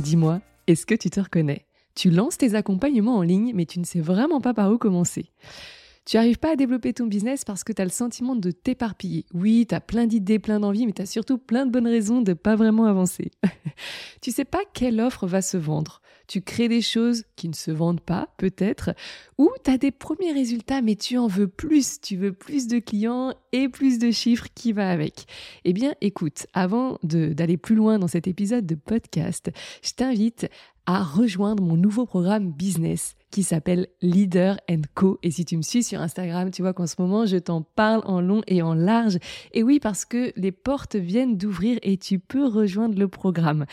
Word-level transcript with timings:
Dis-moi, 0.00 0.40
est-ce 0.66 0.86
que 0.86 0.94
tu 0.94 1.10
te 1.10 1.20
reconnais? 1.20 1.66
Tu 1.94 2.08
lances 2.08 2.38
tes 2.38 2.54
accompagnements 2.54 3.18
en 3.18 3.22
ligne, 3.22 3.52
mais 3.54 3.66
tu 3.66 3.78
ne 3.78 3.84
sais 3.84 4.00
vraiment 4.00 4.40
pas 4.40 4.54
par 4.54 4.72
où 4.72 4.78
commencer. 4.78 5.30
Tu 6.06 6.16
n'arrives 6.16 6.38
pas 6.38 6.52
à 6.52 6.56
développer 6.56 6.94
ton 6.94 7.04
business 7.04 7.44
parce 7.44 7.64
que 7.64 7.72
tu 7.74 7.82
as 7.82 7.84
le 7.84 7.90
sentiment 7.90 8.34
de 8.34 8.50
t'éparpiller. 8.50 9.26
Oui, 9.34 9.66
tu 9.68 9.74
as 9.74 9.80
plein 9.82 10.06
d'idées, 10.06 10.38
plein 10.38 10.58
d'envies, 10.58 10.86
mais 10.86 10.94
tu 10.94 11.02
as 11.02 11.06
surtout 11.06 11.36
plein 11.36 11.66
de 11.66 11.70
bonnes 11.70 11.86
raisons 11.86 12.22
de 12.22 12.32
pas 12.32 12.56
vraiment 12.56 12.86
avancer. 12.86 13.30
tu 14.22 14.30
sais 14.30 14.46
pas 14.46 14.62
quelle 14.72 15.02
offre 15.02 15.26
va 15.26 15.42
se 15.42 15.58
vendre. 15.58 16.00
Tu 16.30 16.42
crées 16.42 16.68
des 16.68 16.80
choses 16.80 17.24
qui 17.34 17.48
ne 17.48 17.54
se 17.54 17.72
vendent 17.72 18.00
pas, 18.00 18.28
peut-être, 18.36 18.90
ou 19.36 19.50
tu 19.64 19.70
as 19.72 19.78
des 19.78 19.90
premiers 19.90 20.30
résultats, 20.30 20.80
mais 20.80 20.94
tu 20.94 21.18
en 21.18 21.26
veux 21.26 21.48
plus. 21.48 22.00
Tu 22.00 22.14
veux 22.14 22.32
plus 22.32 22.68
de 22.68 22.78
clients 22.78 23.34
et 23.50 23.68
plus 23.68 23.98
de 23.98 24.12
chiffres 24.12 24.46
qui 24.54 24.72
va 24.72 24.90
avec. 24.90 25.26
Eh 25.64 25.72
bien, 25.72 25.92
écoute, 26.00 26.46
avant 26.54 27.00
d'aller 27.02 27.56
plus 27.56 27.74
loin 27.74 27.98
dans 27.98 28.06
cet 28.06 28.28
épisode 28.28 28.64
de 28.64 28.76
podcast, 28.76 29.50
je 29.82 29.90
t'invite 29.90 30.48
à 30.86 31.02
rejoindre 31.02 31.64
mon 31.64 31.76
nouveau 31.76 32.06
programme 32.06 32.52
business 32.52 33.16
qui 33.32 33.42
s'appelle 33.42 33.88
Leader 34.00 34.56
Co. 34.94 35.18
Et 35.24 35.32
si 35.32 35.44
tu 35.44 35.56
me 35.56 35.62
suis 35.62 35.82
sur 35.82 36.00
Instagram, 36.00 36.52
tu 36.52 36.62
vois 36.62 36.74
qu'en 36.74 36.86
ce 36.86 36.94
moment, 37.00 37.26
je 37.26 37.38
t'en 37.38 37.62
parle 37.62 38.02
en 38.04 38.20
long 38.20 38.42
et 38.46 38.62
en 38.62 38.74
large. 38.74 39.18
Et 39.52 39.64
oui, 39.64 39.80
parce 39.80 40.04
que 40.04 40.32
les 40.36 40.52
portes 40.52 40.94
viennent 40.94 41.36
d'ouvrir 41.36 41.80
et 41.82 41.96
tu 41.96 42.20
peux 42.20 42.46
rejoindre 42.46 42.96
le 42.96 43.08
programme. 43.08 43.66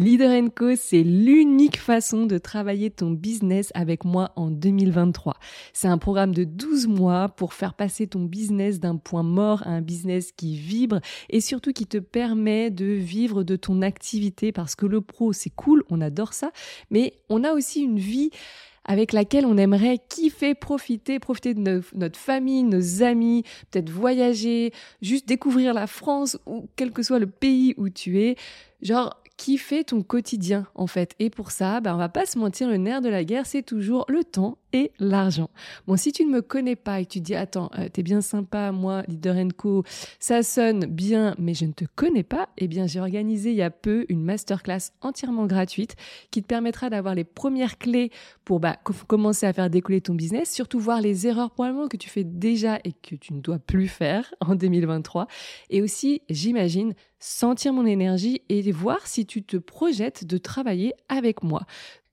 Leader 0.00 0.32
Co, 0.56 0.76
c'est 0.76 1.02
l'unique 1.02 1.76
façon 1.78 2.24
de 2.24 2.38
travailler 2.38 2.90
ton 2.90 3.10
business 3.10 3.70
avec 3.74 4.06
moi 4.06 4.32
en 4.34 4.50
2023. 4.50 5.34
C'est 5.74 5.88
un 5.88 5.98
programme 5.98 6.34
de 6.34 6.44
12 6.44 6.86
mois 6.86 7.28
pour 7.28 7.52
faire 7.52 7.74
passer 7.74 8.06
ton 8.06 8.24
business 8.24 8.80
d'un 8.80 8.96
point 8.96 9.22
mort 9.22 9.62
à 9.66 9.72
un 9.72 9.82
business 9.82 10.32
qui 10.32 10.56
vibre 10.56 11.00
et 11.28 11.42
surtout 11.42 11.74
qui 11.74 11.84
te 11.84 11.98
permet 11.98 12.70
de 12.70 12.86
vivre 12.86 13.44
de 13.44 13.56
ton 13.56 13.82
activité 13.82 14.52
parce 14.52 14.74
que 14.74 14.86
le 14.86 15.02
pro, 15.02 15.34
c'est 15.34 15.50
cool, 15.50 15.84
on 15.90 16.00
adore 16.00 16.32
ça, 16.32 16.50
mais 16.90 17.12
on 17.28 17.44
a 17.44 17.52
aussi 17.52 17.82
une 17.82 17.98
vie 17.98 18.30
avec 18.86 19.12
laquelle 19.12 19.44
on 19.44 19.58
aimerait 19.58 19.98
kiffer, 20.08 20.54
profiter, 20.54 21.18
profiter 21.18 21.52
de 21.52 21.82
notre 21.94 22.18
famille, 22.18 22.62
nos 22.62 23.02
amis, 23.02 23.42
peut-être 23.70 23.90
voyager, 23.90 24.72
juste 25.02 25.28
découvrir 25.28 25.74
la 25.74 25.86
France 25.86 26.38
ou 26.46 26.70
quel 26.76 26.90
que 26.90 27.02
soit 27.02 27.18
le 27.18 27.26
pays 27.26 27.74
où 27.76 27.90
tu 27.90 28.22
es. 28.22 28.36
Genre, 28.80 29.14
qui 29.40 29.56
fait 29.56 29.84
ton 29.84 30.02
quotidien 30.02 30.66
en 30.74 30.86
fait. 30.86 31.14
Et 31.18 31.30
pour 31.30 31.50
ça, 31.50 31.80
ben, 31.80 31.94
on 31.94 31.96
va 31.96 32.10
pas 32.10 32.26
se 32.26 32.38
mentir, 32.38 32.68
le 32.68 32.76
nerf 32.76 33.00
de 33.00 33.08
la 33.08 33.24
guerre, 33.24 33.46
c'est 33.46 33.62
toujours 33.62 34.04
le 34.08 34.22
temps 34.22 34.58
et 34.72 34.92
l'argent. 34.98 35.50
Bon, 35.86 35.96
si 35.96 36.12
tu 36.12 36.24
ne 36.24 36.30
me 36.30 36.42
connais 36.42 36.76
pas 36.76 37.00
et 37.00 37.04
que 37.04 37.10
tu 37.10 37.20
dis, 37.20 37.34
attends, 37.34 37.70
euh, 37.78 37.88
t'es 37.88 38.02
bien 38.02 38.20
sympa, 38.20 38.72
moi, 38.72 39.02
Leader 39.08 39.36
Co, 39.56 39.84
ça 40.18 40.42
sonne 40.42 40.86
bien, 40.86 41.34
mais 41.38 41.54
je 41.54 41.64
ne 41.64 41.72
te 41.72 41.84
connais 41.94 42.22
pas, 42.22 42.48
eh 42.58 42.68
bien, 42.68 42.86
j'ai 42.86 43.00
organisé 43.00 43.50
il 43.50 43.56
y 43.56 43.62
a 43.62 43.70
peu 43.70 44.06
une 44.08 44.22
masterclass 44.22 44.92
entièrement 45.00 45.46
gratuite 45.46 45.96
qui 46.30 46.42
te 46.42 46.46
permettra 46.46 46.90
d'avoir 46.90 47.14
les 47.14 47.24
premières 47.24 47.78
clés 47.78 48.10
pour 48.44 48.60
bah, 48.60 48.76
commencer 49.06 49.46
à 49.46 49.52
faire 49.52 49.70
décoller 49.70 50.00
ton 50.00 50.14
business, 50.14 50.52
surtout 50.52 50.80
voir 50.80 51.00
les 51.00 51.26
erreurs 51.26 51.50
probablement 51.50 51.88
que 51.88 51.96
tu 51.96 52.08
fais 52.08 52.24
déjà 52.24 52.78
et 52.84 52.92
que 52.92 53.14
tu 53.14 53.32
ne 53.32 53.40
dois 53.40 53.58
plus 53.58 53.88
faire 53.88 54.34
en 54.40 54.54
2023. 54.54 55.26
Et 55.70 55.82
aussi, 55.82 56.22
j'imagine, 56.28 56.94
sentir 57.18 57.72
mon 57.72 57.86
énergie 57.86 58.42
et 58.48 58.70
voir 58.72 59.06
si 59.06 59.26
tu 59.26 59.42
te 59.42 59.56
projettes 59.56 60.24
de 60.24 60.38
travailler 60.38 60.94
avec 61.08 61.42
moi. 61.42 61.62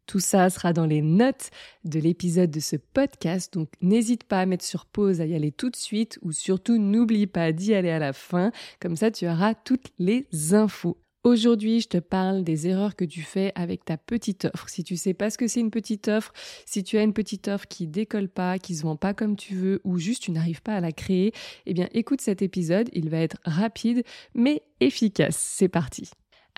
Tout 0.07 0.19
ça 0.19 0.49
sera 0.49 0.73
dans 0.73 0.85
les 0.85 1.01
notes 1.01 1.51
de 1.83 1.99
l'épisode 1.99 2.49
de 2.49 2.59
ce 2.59 2.77
podcast, 2.77 3.53
donc 3.53 3.69
n'hésite 3.81 4.23
pas 4.23 4.39
à 4.39 4.45
mettre 4.45 4.65
sur 4.65 4.85
pause, 4.85 5.21
à 5.21 5.25
y 5.25 5.35
aller 5.35 5.51
tout 5.51 5.69
de 5.69 5.75
suite, 5.75 6.17
ou 6.21 6.31
surtout 6.31 6.77
n'oublie 6.77 7.27
pas 7.27 7.51
d'y 7.51 7.73
aller 7.73 7.91
à 7.91 7.99
la 7.99 8.13
fin, 8.13 8.51
comme 8.79 8.95
ça 8.95 9.11
tu 9.11 9.27
auras 9.27 9.53
toutes 9.53 9.87
les 9.99 10.25
infos. 10.53 10.97
Aujourd'hui, 11.23 11.81
je 11.81 11.89
te 11.89 11.97
parle 11.97 12.45
des 12.45 12.67
erreurs 12.67 12.95
que 12.95 13.03
tu 13.03 13.21
fais 13.21 13.51
avec 13.55 13.83
ta 13.83 13.97
petite 13.97 14.45
offre. 14.45 14.69
Si 14.69 14.85
tu 14.85 14.95
sais 14.95 15.13
pas 15.13 15.29
ce 15.29 15.37
que 15.37 15.49
c'est 15.49 15.59
une 15.59 15.71
petite 15.71 16.07
offre, 16.07 16.31
si 16.65 16.83
tu 16.83 16.97
as 16.97 17.03
une 17.03 17.11
petite 17.11 17.49
offre 17.49 17.67
qui 17.67 17.85
décolle 17.85 18.29
pas, 18.29 18.59
qui 18.59 18.75
se 18.75 18.83
vend 18.83 18.95
pas 18.95 19.13
comme 19.13 19.35
tu 19.35 19.53
veux 19.53 19.81
ou 19.83 19.97
juste 19.97 20.23
tu 20.23 20.31
n'arrives 20.31 20.61
pas 20.61 20.75
à 20.75 20.79
la 20.79 20.93
créer, 20.93 21.33
eh 21.65 21.73
bien 21.73 21.89
écoute 21.91 22.21
cet 22.21 22.41
épisode, 22.41 22.89
il 22.93 23.09
va 23.09 23.17
être 23.17 23.37
rapide 23.43 24.05
mais 24.35 24.63
efficace. 24.79 25.35
C'est 25.35 25.67
parti. 25.67 26.09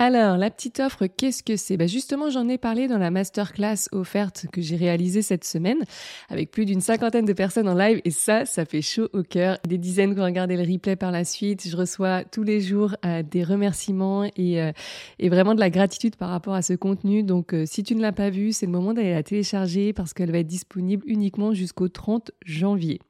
Alors, 0.01 0.37
la 0.37 0.49
petite 0.49 0.79
offre, 0.79 1.07
qu'est-ce 1.07 1.43
que 1.43 1.57
c'est? 1.57 1.75
Bah 1.75 1.85
Justement, 1.85 2.29
j'en 2.29 2.47
ai 2.47 2.57
parlé 2.57 2.87
dans 2.87 2.97
la 2.97 3.11
masterclass 3.11 3.89
offerte 3.91 4.45
que 4.49 4.61
j'ai 4.61 4.77
réalisée 4.77 5.21
cette 5.21 5.43
semaine 5.43 5.79
avec 6.29 6.51
plus 6.51 6.63
d'une 6.63 6.79
cinquantaine 6.79 7.25
de 7.25 7.33
personnes 7.33 7.67
en 7.67 7.73
live 7.73 7.99
et 8.05 8.09
ça, 8.09 8.45
ça 8.45 8.63
fait 8.63 8.81
chaud 8.81 9.09
au 9.11 9.23
cœur. 9.23 9.57
Des 9.67 9.77
dizaines 9.77 10.15
qui 10.15 10.21
ont 10.21 10.23
regardé 10.23 10.55
le 10.55 10.63
replay 10.63 10.95
par 10.95 11.11
la 11.11 11.25
suite. 11.25 11.67
Je 11.67 11.75
reçois 11.75 12.23
tous 12.23 12.43
les 12.43 12.61
jours 12.61 12.95
euh, 13.03 13.23
des 13.23 13.43
remerciements 13.43 14.23
et, 14.37 14.61
euh, 14.61 14.71
et, 15.19 15.27
vraiment 15.27 15.53
de 15.53 15.59
la 15.59 15.69
gratitude 15.69 16.15
par 16.15 16.29
rapport 16.29 16.53
à 16.53 16.61
ce 16.61 16.75
contenu. 16.75 17.21
Donc, 17.21 17.53
euh, 17.53 17.65
si 17.65 17.83
tu 17.83 17.93
ne 17.93 18.01
l'as 18.01 18.13
pas 18.13 18.29
vu, 18.29 18.53
c'est 18.53 18.67
le 18.67 18.71
moment 18.71 18.93
d'aller 18.93 19.11
la 19.11 19.23
télécharger 19.23 19.91
parce 19.91 20.13
qu'elle 20.13 20.31
va 20.31 20.37
être 20.37 20.47
disponible 20.47 21.03
uniquement 21.07 21.53
jusqu'au 21.53 21.89
30 21.89 22.31
janvier. 22.45 23.01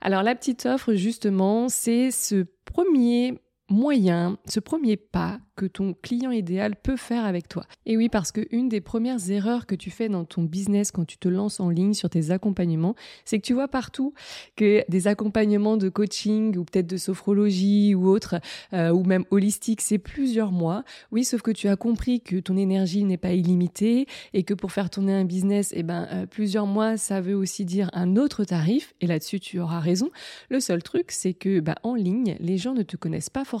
Alors, 0.00 0.24
la 0.24 0.34
petite 0.34 0.66
offre, 0.66 0.94
justement, 0.94 1.68
c'est 1.68 2.10
ce 2.10 2.46
premier 2.64 3.38
moyen, 3.68 4.38
ce 4.46 4.60
premier 4.60 4.96
pas 4.96 5.40
que 5.56 5.66
ton 5.66 5.94
client 5.94 6.30
idéal 6.30 6.76
peut 6.76 6.96
faire 6.96 7.24
avec 7.24 7.48
toi. 7.48 7.64
Et 7.86 7.96
oui, 7.96 8.08
parce 8.10 8.30
que 8.30 8.46
une 8.50 8.68
des 8.68 8.82
premières 8.82 9.30
erreurs 9.30 9.66
que 9.66 9.74
tu 9.74 9.90
fais 9.90 10.08
dans 10.08 10.24
ton 10.24 10.42
business 10.42 10.92
quand 10.92 11.06
tu 11.06 11.16
te 11.16 11.28
lances 11.28 11.60
en 11.60 11.70
ligne 11.70 11.94
sur 11.94 12.10
tes 12.10 12.30
accompagnements, 12.30 12.94
c'est 13.24 13.38
que 13.38 13.46
tu 13.46 13.54
vois 13.54 13.66
partout 13.66 14.12
que 14.54 14.84
des 14.90 15.08
accompagnements 15.08 15.78
de 15.78 15.88
coaching 15.88 16.56
ou 16.56 16.64
peut-être 16.64 16.86
de 16.86 16.98
sophrologie 16.98 17.94
ou 17.94 18.06
autre, 18.06 18.36
euh, 18.74 18.90
ou 18.90 19.02
même 19.04 19.24
holistique, 19.30 19.80
c'est 19.80 19.98
plusieurs 19.98 20.52
mois. 20.52 20.84
Oui, 21.10 21.24
sauf 21.24 21.40
que 21.40 21.50
tu 21.50 21.68
as 21.68 21.76
compris 21.76 22.20
que 22.20 22.36
ton 22.36 22.58
énergie 22.58 23.04
n'est 23.04 23.16
pas 23.16 23.32
illimitée 23.32 24.06
et 24.34 24.42
que 24.42 24.52
pour 24.52 24.72
faire 24.72 24.90
tourner 24.90 25.14
un 25.14 25.24
business, 25.24 25.72
eh 25.74 25.82
ben, 25.82 26.06
euh, 26.12 26.26
plusieurs 26.26 26.66
mois, 26.66 26.98
ça 26.98 27.22
veut 27.22 27.34
aussi 27.34 27.64
dire 27.64 27.88
un 27.94 28.16
autre 28.16 28.44
tarif. 28.44 28.94
Et 29.00 29.06
là-dessus, 29.06 29.40
tu 29.40 29.58
auras 29.58 29.80
raison. 29.80 30.10
Le 30.50 30.60
seul 30.60 30.82
truc, 30.82 31.10
c'est 31.12 31.32
que 31.32 31.60
bah, 31.60 31.76
en 31.82 31.94
ligne, 31.94 32.36
les 32.40 32.58
gens 32.58 32.74
ne 32.74 32.82
te 32.82 32.96
connaissent 32.96 33.30
pas 33.30 33.44
forcément 33.44 33.55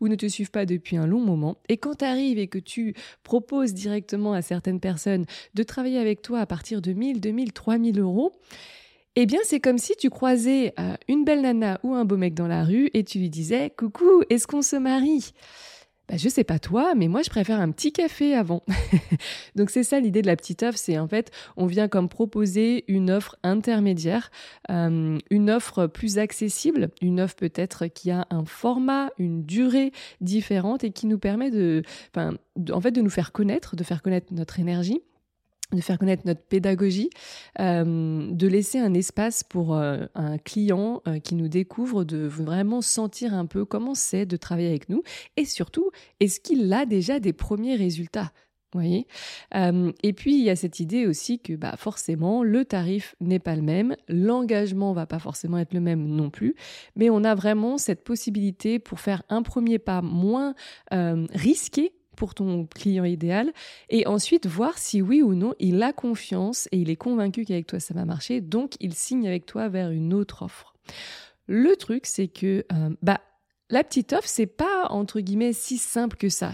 ou 0.00 0.08
ne 0.08 0.14
te 0.14 0.26
suivent 0.26 0.50
pas 0.50 0.66
depuis 0.66 0.96
un 0.96 1.06
long 1.06 1.20
moment. 1.20 1.56
Et 1.68 1.76
quand 1.76 1.96
tu 1.96 2.04
arrives 2.04 2.38
et 2.38 2.48
que 2.48 2.58
tu 2.58 2.94
proposes 3.22 3.74
directement 3.74 4.32
à 4.32 4.42
certaines 4.42 4.80
personnes 4.80 5.26
de 5.54 5.62
travailler 5.62 5.98
avec 5.98 6.22
toi 6.22 6.40
à 6.40 6.46
partir 6.46 6.80
de 6.80 6.92
1000, 6.92 7.20
2000, 7.20 7.52
3000 7.52 7.98
euros, 8.00 8.32
eh 9.14 9.26
bien, 9.26 9.40
c'est 9.44 9.60
comme 9.60 9.78
si 9.78 9.94
tu 9.96 10.08
croisais 10.08 10.72
euh, 10.80 10.94
une 11.06 11.24
belle 11.24 11.42
nana 11.42 11.78
ou 11.82 11.94
un 11.94 12.06
beau 12.06 12.16
mec 12.16 12.32
dans 12.32 12.46
la 12.46 12.64
rue 12.64 12.90
et 12.94 13.04
tu 13.04 13.18
lui 13.18 13.28
disais 13.28 13.70
Coucou, 13.76 14.22
est-ce 14.30 14.46
qu'on 14.46 14.62
se 14.62 14.76
marie? 14.76 15.32
Bah, 16.08 16.16
je 16.16 16.28
sais 16.28 16.44
pas 16.44 16.58
toi, 16.58 16.94
mais 16.96 17.08
moi 17.08 17.22
je 17.22 17.30
préfère 17.30 17.60
un 17.60 17.70
petit 17.70 17.92
café 17.92 18.34
avant. 18.34 18.62
Donc 19.56 19.70
c'est 19.70 19.84
ça 19.84 20.00
l'idée 20.00 20.22
de 20.22 20.26
la 20.26 20.36
petite 20.36 20.62
offre, 20.62 20.78
c'est 20.78 20.98
en 20.98 21.08
fait 21.08 21.30
on 21.56 21.66
vient 21.66 21.88
comme 21.88 22.08
proposer 22.08 22.84
une 22.88 23.10
offre 23.10 23.36
intermédiaire, 23.42 24.30
euh, 24.70 25.18
une 25.30 25.50
offre 25.50 25.86
plus 25.86 26.18
accessible, 26.18 26.90
une 27.00 27.20
offre 27.20 27.36
peut-être 27.36 27.86
qui 27.86 28.10
a 28.10 28.26
un 28.30 28.44
format, 28.44 29.10
une 29.18 29.44
durée 29.44 29.92
différente 30.20 30.84
et 30.84 30.90
qui 30.90 31.06
nous 31.06 31.18
permet 31.18 31.50
de, 31.50 31.82
en 32.16 32.80
fait 32.80 32.92
de 32.92 33.00
nous 33.00 33.10
faire 33.10 33.32
connaître, 33.32 33.76
de 33.76 33.84
faire 33.84 34.02
connaître 34.02 34.32
notre 34.32 34.58
énergie 34.60 35.02
de 35.76 35.80
faire 35.80 35.98
connaître 35.98 36.22
notre 36.26 36.42
pédagogie, 36.42 37.10
euh, 37.60 38.30
de 38.30 38.46
laisser 38.46 38.78
un 38.78 38.94
espace 38.94 39.42
pour 39.42 39.74
euh, 39.74 40.06
un 40.14 40.38
client 40.38 41.02
euh, 41.06 41.18
qui 41.18 41.34
nous 41.34 41.48
découvre, 41.48 42.04
de 42.04 42.26
vraiment 42.26 42.80
sentir 42.80 43.34
un 43.34 43.46
peu 43.46 43.64
comment 43.64 43.94
c'est 43.94 44.26
de 44.26 44.36
travailler 44.36 44.68
avec 44.68 44.88
nous, 44.88 45.02
et 45.36 45.44
surtout, 45.44 45.90
est-ce 46.20 46.40
qu'il 46.40 46.72
a 46.72 46.86
déjà 46.86 47.20
des 47.20 47.32
premiers 47.32 47.76
résultats 47.76 48.32
voyez? 48.74 49.06
Et 49.52 50.14
puis, 50.14 50.38
il 50.38 50.44
y 50.44 50.48
a 50.48 50.56
cette 50.56 50.80
idée 50.80 51.06
aussi 51.06 51.38
que 51.38 51.52
bah, 51.52 51.74
forcément, 51.76 52.42
le 52.42 52.64
tarif 52.64 53.14
n'est 53.20 53.38
pas 53.38 53.54
le 53.54 53.60
même, 53.60 53.96
l'engagement 54.08 54.94
va 54.94 55.04
pas 55.04 55.18
forcément 55.18 55.58
être 55.58 55.74
le 55.74 55.80
même 55.80 56.06
non 56.06 56.30
plus, 56.30 56.54
mais 56.96 57.10
on 57.10 57.22
a 57.22 57.34
vraiment 57.34 57.76
cette 57.76 58.02
possibilité 58.02 58.78
pour 58.78 58.98
faire 58.98 59.24
un 59.28 59.42
premier 59.42 59.78
pas 59.78 60.00
moins 60.00 60.54
risqué 60.90 61.92
pour 62.16 62.34
ton 62.34 62.66
client 62.66 63.04
idéal 63.04 63.52
et 63.88 64.06
ensuite 64.06 64.46
voir 64.46 64.78
si 64.78 65.02
oui 65.02 65.22
ou 65.22 65.34
non 65.34 65.54
il 65.58 65.82
a 65.82 65.92
confiance 65.92 66.68
et 66.72 66.78
il 66.78 66.90
est 66.90 66.96
convaincu 66.96 67.44
qu'avec 67.44 67.66
toi 67.66 67.80
ça 67.80 67.94
va 67.94 68.04
marcher, 68.04 68.40
donc 68.40 68.72
il 68.80 68.94
signe 68.94 69.26
avec 69.26 69.46
toi 69.46 69.68
vers 69.68 69.90
une 69.90 70.12
autre 70.12 70.42
offre. 70.42 70.74
Le 71.46 71.76
truc, 71.76 72.06
c'est 72.06 72.28
que 72.28 72.64
euh, 72.72 72.90
bah, 73.02 73.20
la 73.72 73.82
petite 73.82 74.12
offre, 74.12 74.28
c'est 74.28 74.46
pas 74.46 74.86
entre 74.90 75.20
guillemets 75.20 75.54
si 75.54 75.78
simple 75.78 76.18
que 76.18 76.28
ça. 76.28 76.52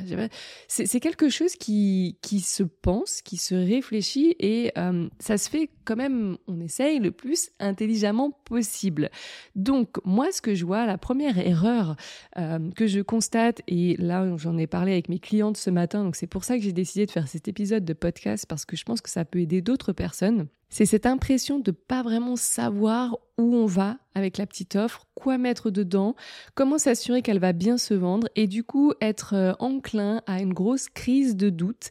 C'est 0.69 1.01
quelque 1.01 1.29
chose 1.29 1.57
qui, 1.57 2.17
qui 2.23 2.41
se 2.41 2.63
pense, 2.63 3.23
qui 3.23 3.37
se 3.37 3.57
réfléchit 3.57 4.37
et 4.39 4.71
euh, 4.79 5.09
ça 5.19 5.37
se 5.37 5.51
fait 5.51 5.69
quand 5.85 5.97
même, 5.97 6.39
on 6.47 6.61
essaye 6.61 7.01
le 7.01 7.11
plus 7.11 7.51
intelligemment 7.59 8.31
possible. 8.31 9.11
Donc 9.57 9.97
moi, 10.05 10.31
ce 10.31 10.41
que 10.41 10.55
je 10.55 10.65
vois, 10.65 10.87
la 10.87 10.97
première 10.97 11.39
erreur 11.39 11.97
euh, 12.39 12.71
que 12.77 12.87
je 12.87 13.01
constate, 13.01 13.63
et 13.67 13.97
là 13.97 14.37
j'en 14.37 14.57
ai 14.57 14.69
parlé 14.69 14.93
avec 14.93 15.09
mes 15.09 15.19
clientes 15.19 15.57
ce 15.57 15.71
matin, 15.71 16.05
donc 16.05 16.15
c'est 16.15 16.29
pour 16.29 16.45
ça 16.45 16.57
que 16.57 16.63
j'ai 16.63 16.73
décidé 16.73 17.05
de 17.05 17.11
faire 17.11 17.27
cet 17.27 17.49
épisode 17.49 17.85
de 17.85 17.95
podcast 17.95 18.47
parce 18.49 18.65
que 18.65 18.77
je 18.77 18.85
pense 18.85 19.01
que 19.01 19.11
ça 19.11 19.25
peut 19.25 19.41
aider 19.41 19.61
d'autres 19.61 19.93
personnes. 19.93 20.47
C'est 20.69 20.87
cette 20.87 21.07
impression 21.07 21.59
de 21.59 21.71
pas 21.71 22.03
vraiment 22.03 22.37
savoir 22.37 23.17
où 23.39 23.55
on 23.55 23.67
va 23.67 23.97
avec 24.15 24.37
la 24.37 24.47
petite 24.47 24.77
offre, 24.77 25.07
quoi 25.15 25.39
mettre 25.39 25.71
dedans, 25.71 26.15
comment 26.55 26.79
s'assurer 26.79 27.23
qu'elle 27.23 27.39
va 27.39 27.53
bien 27.53 27.79
se 27.79 27.95
vendre 27.95 28.29
et 28.37 28.47
du 28.47 28.65
coup 28.65 28.93
être 29.01 29.35
euh, 29.35 29.53
enclin 29.61 30.23
à 30.27 30.41
une 30.41 30.53
grosse 30.53 30.89
crise 30.89 31.37
de 31.37 31.49
doute 31.49 31.91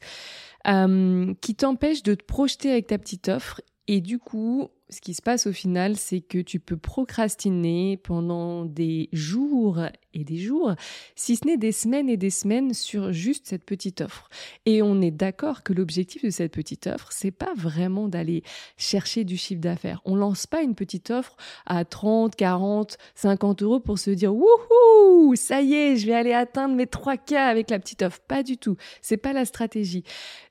euh, 0.67 1.33
qui 1.41 1.55
t'empêche 1.55 2.03
de 2.03 2.13
te 2.13 2.23
projeter 2.23 2.71
avec 2.71 2.87
ta 2.87 2.97
petite 2.97 3.29
offre 3.29 3.61
et 3.87 4.01
du 4.01 4.19
coup 4.19 4.69
ce 4.89 5.01
qui 5.01 5.13
se 5.13 5.21
passe 5.21 5.47
au 5.47 5.51
final, 5.51 5.97
c'est 5.97 6.21
que 6.21 6.37
tu 6.37 6.59
peux 6.59 6.77
procrastiner 6.77 7.97
pendant 7.97 8.63
des 8.63 9.09
jours 9.11 9.81
et 10.13 10.23
des 10.23 10.37
jours, 10.37 10.73
si 11.15 11.35
ce 11.35 11.45
n'est 11.45 11.57
des 11.57 11.73
semaines 11.73 12.09
et 12.09 12.15
des 12.15 12.29
semaines 12.29 12.73
sur 12.73 13.11
juste 13.11 13.47
cette 13.47 13.65
petite 13.65 14.01
offre. 14.01 14.29
Et 14.65 14.81
on 14.81 15.01
est 15.01 15.11
d'accord 15.11 15.63
que 15.63 15.73
l'objectif 15.73 16.23
de 16.23 16.29
cette 16.29 16.53
petite 16.53 16.87
offre, 16.87 17.09
c'est 17.11 17.31
pas 17.31 17.53
vraiment 17.55 18.07
d'aller 18.07 18.43
chercher 18.77 19.25
du 19.25 19.35
chiffre 19.35 19.61
d'affaires. 19.61 20.01
On 20.05 20.15
lance 20.15 20.47
pas 20.47 20.61
une 20.61 20.75
petite 20.75 21.11
offre 21.11 21.35
à 21.65 21.83
30, 21.83 22.35
40, 22.35 22.97
50 23.15 23.63
euros 23.63 23.79
pour 23.79 23.99
se 23.99 24.11
dire 24.11 24.33
wouhou, 24.33 25.35
ça 25.35 25.61
y 25.61 25.73
est, 25.73 25.97
je 25.97 26.07
vais 26.07 26.13
aller 26.13 26.33
atteindre 26.33 26.75
mes 26.75 26.85
3K 26.85 27.35
avec 27.35 27.69
la 27.69 27.79
petite 27.79 28.03
offre. 28.03 28.19
Pas 28.21 28.41
du 28.41 28.57
tout. 28.57 28.77
C'est 29.01 29.17
pas 29.17 29.33
la 29.33 29.45
stratégie. 29.45 30.03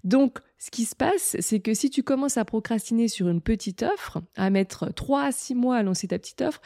Donc, 0.05 0.39
ce 0.59 0.71
qui 0.71 0.85
se 0.85 0.97
passe, 0.97 1.37
c'est 1.41 1.61
que 1.61 1.75
si 1.75 1.91
tu 1.91 2.03
commences 2.03 2.39
à 2.39 2.45
procrastiner 2.45 3.09
sur 3.09 3.29
une 3.29 3.41
petite 3.41 3.83
offre, 3.83 4.23
à 4.37 4.51
mettre 4.51 4.93
3 4.93 5.25
à 5.25 5.33
6 5.33 5.55
mois 5.55 5.77
à 5.77 5.83
lancer 5.83 6.09
ta 6.09 6.19
petite 6.19 6.41
offre, 6.41 6.61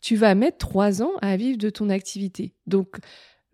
tu 0.00 0.16
vas 0.16 0.34
mettre 0.34 0.58
3 0.58 1.02
ans 1.02 1.12
à 1.20 1.36
vivre 1.36 1.58
de 1.58 1.70
ton 1.70 1.90
activité. 1.90 2.54
Donc, 2.66 2.98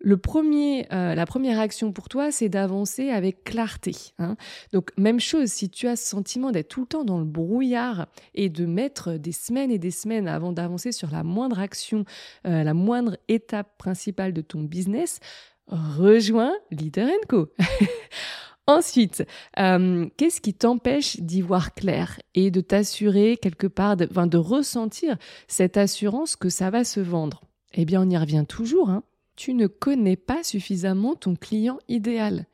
le 0.03 0.17
premier, 0.17 0.87
euh, 0.91 1.13
la 1.13 1.25
première 1.25 1.59
action 1.59 1.91
pour 1.91 2.09
toi, 2.09 2.31
c'est 2.31 2.49
d'avancer 2.49 3.09
avec 3.09 3.43
clarté. 3.43 3.95
Hein. 4.17 4.35
Donc, 4.73 4.91
même 4.97 5.19
chose, 5.19 5.49
si 5.49 5.69
tu 5.69 5.87
as 5.87 5.95
ce 5.95 6.05
sentiment 6.05 6.51
d'être 6.51 6.69
tout 6.69 6.81
le 6.81 6.87
temps 6.87 7.03
dans 7.03 7.19
le 7.19 7.25
brouillard 7.25 8.07
et 8.33 8.49
de 8.49 8.65
mettre 8.65 9.13
des 9.13 9.31
semaines 9.31 9.71
et 9.71 9.77
des 9.77 9.91
semaines 9.91 10.27
avant 10.27 10.53
d'avancer 10.53 10.91
sur 10.91 11.11
la 11.11 11.23
moindre 11.23 11.59
action, 11.59 12.05
euh, 12.47 12.63
la 12.63 12.73
moindre 12.73 13.17
étape 13.27 13.77
principale 13.77 14.33
de 14.33 14.41
ton 14.41 14.63
business, 14.63 15.19
rejoins 15.67 16.53
Leader 16.71 17.11
Co. 17.27 17.49
Ensuite, 18.67 19.25
euh, 19.59 20.07
qu'est-ce 20.17 20.39
qui 20.39 20.53
t'empêche 20.53 21.19
d'y 21.19 21.41
voir 21.41 21.73
clair 21.73 22.19
et 22.35 22.51
de 22.51 22.61
t'assurer 22.61 23.37
quelque 23.37 23.67
part, 23.67 23.97
de, 23.97 24.05
de 24.05 24.37
ressentir 24.37 25.17
cette 25.47 25.77
assurance 25.77 26.35
que 26.35 26.49
ça 26.49 26.69
va 26.69 26.83
se 26.83 26.99
vendre? 26.99 27.41
Eh 27.73 27.85
bien, 27.85 28.01
on 28.01 28.09
y 28.09 28.17
revient 28.17 28.45
toujours. 28.47 28.89
Hein. 28.89 29.03
Tu 29.35 29.53
ne 29.53 29.67
connais 29.67 30.15
pas 30.15 30.43
suffisamment 30.43 31.15
ton 31.15 31.35
client 31.35 31.79
idéal. 31.87 32.45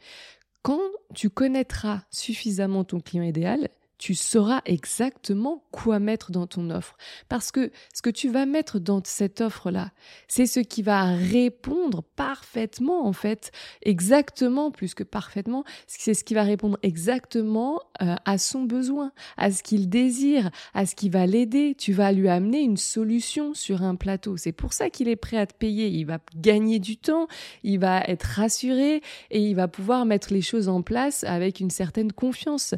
Quand 0.61 0.79
tu 1.13 1.29
connaîtras 1.29 2.03
suffisamment 2.11 2.83
ton 2.83 2.99
client 2.99 3.23
idéal, 3.23 3.69
tu 3.97 4.13
sauras 4.15 4.61
exactement 4.65 5.63
quoi 5.71 5.99
mettre 5.99 6.31
dans 6.31 6.47
ton 6.47 6.69
offre. 6.69 6.97
Parce 7.29 7.51
que 7.51 7.71
ce 7.93 8.01
que 8.01 8.09
tu 8.09 8.29
vas 8.29 8.45
mettre 8.45 8.79
dans 8.79 9.01
cette 9.03 9.41
offre-là, 9.41 9.91
c'est 10.27 10.45
ce 10.45 10.59
qui 10.59 10.81
va 10.81 11.15
répondre 11.15 12.03
parfaitement, 12.15 13.05
en 13.07 13.13
fait, 13.13 13.51
exactement, 13.81 14.71
plus 14.71 14.93
que 14.93 15.03
parfaitement, 15.03 15.63
c'est 15.87 16.13
ce 16.13 16.23
qui 16.23 16.33
va 16.33 16.43
répondre 16.43 16.77
exactement 16.83 17.81
euh, 18.01 18.15
à 18.25 18.37
son 18.37 18.63
besoin, 18.63 19.11
à 19.37 19.51
ce 19.51 19.63
qu'il 19.63 19.89
désire, 19.89 20.51
à 20.73 20.85
ce 20.85 20.95
qui 20.95 21.09
va 21.09 21.25
l'aider. 21.25 21.75
Tu 21.77 21.93
vas 21.93 22.11
lui 22.11 22.29
amener 22.29 22.61
une 22.61 22.77
solution 22.77 23.53
sur 23.53 23.83
un 23.83 23.95
plateau. 23.95 24.37
C'est 24.37 24.51
pour 24.51 24.73
ça 24.73 24.89
qu'il 24.89 25.07
est 25.07 25.15
prêt 25.15 25.37
à 25.37 25.47
te 25.47 25.55
payer. 25.55 25.87
Il 25.87 26.05
va 26.05 26.19
gagner 26.35 26.79
du 26.79 26.97
temps, 26.97 27.27
il 27.63 27.79
va 27.79 28.01
être 28.01 28.23
rassuré 28.23 29.01
et 29.31 29.41
il 29.41 29.55
va 29.55 29.67
pouvoir 29.67 30.05
mettre 30.05 30.33
les 30.33 30.41
choses 30.41 30.67
en 30.67 30.81
place 30.81 31.23
avec 31.23 31.59
une 31.59 31.69
certaine 31.69 32.11
confiance. 32.11 32.75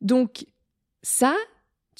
Donc 0.00 0.46
ça, 1.02 1.34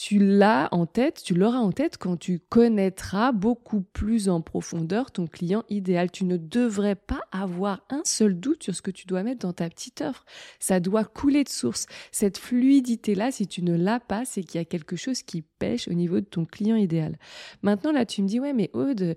tu 0.01 0.19
l'as 0.19 0.69
en 0.73 0.87
tête, 0.87 1.21
tu 1.23 1.35
l'auras 1.35 1.59
en 1.59 1.73
tête 1.73 1.99
quand 1.99 2.17
tu 2.17 2.39
connaîtras 2.39 3.33
beaucoup 3.33 3.83
plus 3.83 4.31
en 4.31 4.41
profondeur 4.41 5.11
ton 5.11 5.27
client 5.27 5.63
idéal. 5.69 6.11
Tu 6.11 6.25
ne 6.25 6.39
devrais 6.39 6.95
pas 6.95 7.21
avoir 7.33 7.85
un 7.91 8.01
seul 8.05 8.41
doute 8.41 8.63
sur 8.63 8.75
ce 8.75 8.81
que 8.81 8.91
tu 8.91 9.07
dois 9.07 9.23
mettre 9.23 9.41
dans 9.41 9.53
ta 9.53 9.69
petite 9.69 10.01
offre. 10.01 10.25
Ça 10.59 10.81
doit 10.81 11.05
couler 11.05 11.45
de 11.45 11.51
source. 11.51 11.85
Cette 12.13 12.39
fluidité-là, 12.39 13.31
si 13.31 13.47
tu 13.47 13.63
ne 13.63 13.77
l'as 13.77 14.01
pas, 14.01 14.25
c'est 14.25 14.43
qu'il 14.43 14.59
y 14.59 14.63
a 14.63 14.65
quelque 14.65 14.97
chose 14.97 15.23
qui 15.23 15.43
pêche 15.43 15.87
au 15.87 15.93
niveau 15.93 16.21
de 16.21 16.25
ton 16.25 16.47
client 16.47 16.77
idéal. 16.77 17.19
Maintenant, 17.61 17.93
là, 17.93 18.07
tu 18.07 18.23
me 18.23 18.27
dis, 18.27 18.41
ouais, 18.41 18.55
mais 18.55 18.71
Aude, 18.73 19.15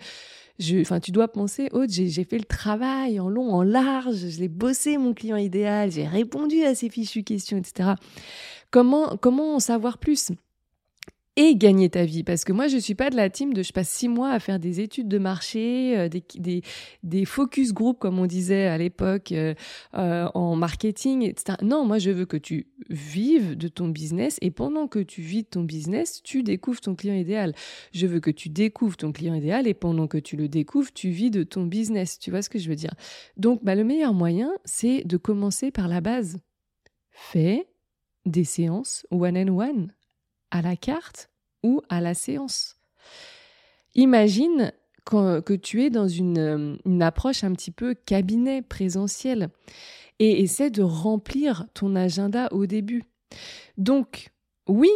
enfin, 0.81 0.99
tu 0.99 1.11
dois 1.11 1.29
penser, 1.29 1.69
Aude, 1.71 1.91
j'ai 1.91 2.25
fait 2.25 2.37
le 2.37 2.43
travail 2.43 3.21
en 3.21 3.29
long, 3.29 3.53
en 3.53 3.63
large, 3.63 4.17
je 4.17 4.39
l'ai 4.41 4.49
bossé, 4.49 4.97
mon 4.97 5.13
client 5.13 5.37
idéal, 5.37 5.91
j'ai 5.91 6.07
répondu 6.07 6.61
à 6.63 6.75
ses 6.75 6.89
fichues 6.89 7.23
questions, 7.23 7.57
etc. 7.57 7.91
Comment, 8.73 9.17
comment 9.17 9.53
en 9.53 9.59
savoir 9.59 9.99
plus 9.99 10.31
et 11.35 11.55
gagner 11.55 11.91
ta 11.91 12.05
vie? 12.05 12.23
Parce 12.23 12.43
que 12.43 12.51
moi, 12.51 12.67
je 12.67 12.77
suis 12.77 12.95
pas 12.95 13.11
de 13.11 13.15
la 13.15 13.29
team 13.29 13.53
de 13.53 13.61
je 13.61 13.71
passe 13.71 13.87
six 13.87 14.09
mois 14.09 14.31
à 14.31 14.39
faire 14.39 14.57
des 14.57 14.79
études 14.79 15.07
de 15.07 15.19
marché, 15.19 15.95
euh, 15.95 16.09
des, 16.09 16.63
des, 17.03 17.25
focus 17.25 17.71
group, 17.71 17.99
comme 17.99 18.17
on 18.17 18.25
disait 18.25 18.65
à 18.65 18.79
l'époque, 18.79 19.31
euh, 19.31 19.53
euh, 19.93 20.27
en 20.33 20.55
marketing, 20.55 21.21
etc. 21.21 21.59
Non, 21.61 21.85
moi, 21.85 21.99
je 21.99 22.09
veux 22.09 22.25
que 22.25 22.35
tu 22.35 22.65
vives 22.89 23.55
de 23.55 23.67
ton 23.67 23.89
business 23.89 24.39
et 24.41 24.49
pendant 24.49 24.87
que 24.87 24.97
tu 24.97 25.21
vis 25.21 25.43
de 25.43 25.49
ton 25.49 25.61
business, 25.61 26.23
tu 26.23 26.41
découvres 26.41 26.81
ton 26.81 26.95
client 26.95 27.13
idéal. 27.13 27.53
Je 27.93 28.07
veux 28.07 28.21
que 28.21 28.31
tu 28.31 28.49
découvres 28.49 28.97
ton 28.97 29.11
client 29.11 29.35
idéal 29.35 29.67
et 29.67 29.75
pendant 29.75 30.07
que 30.07 30.17
tu 30.17 30.35
le 30.35 30.47
découvres, 30.47 30.91
tu 30.91 31.09
vis 31.09 31.29
de 31.29 31.43
ton 31.43 31.67
business. 31.67 32.17
Tu 32.17 32.31
vois 32.31 32.41
ce 32.41 32.49
que 32.49 32.57
je 32.57 32.69
veux 32.69 32.75
dire? 32.75 32.95
Donc, 33.37 33.63
bah, 33.63 33.75
le 33.75 33.83
meilleur 33.83 34.15
moyen, 34.15 34.51
c'est 34.65 35.03
de 35.05 35.17
commencer 35.17 35.69
par 35.69 35.87
la 35.87 36.01
base. 36.01 36.39
Fais 37.11 37.67
des 38.25 38.43
séances 38.43 39.05
one 39.11 39.37
and 39.37 39.57
one 39.57 39.93
à 40.51 40.61
la 40.61 40.75
carte 40.75 41.29
ou 41.63 41.81
à 41.89 42.01
la 42.01 42.13
séance. 42.13 42.77
Imagine 43.95 44.71
que 45.05 45.53
tu 45.55 45.83
es 45.83 45.89
dans 45.89 46.07
une, 46.07 46.79
une, 46.85 47.01
approche 47.01 47.43
un 47.43 47.51
petit 47.53 47.71
peu 47.71 47.93
cabinet 47.93 48.61
présentiel 48.61 49.49
et 50.19 50.41
essaie 50.41 50.69
de 50.69 50.81
remplir 50.81 51.67
ton 51.73 51.95
agenda 51.95 52.47
au 52.51 52.65
début. 52.65 53.03
Donc, 53.77 54.29
oui, 54.67 54.89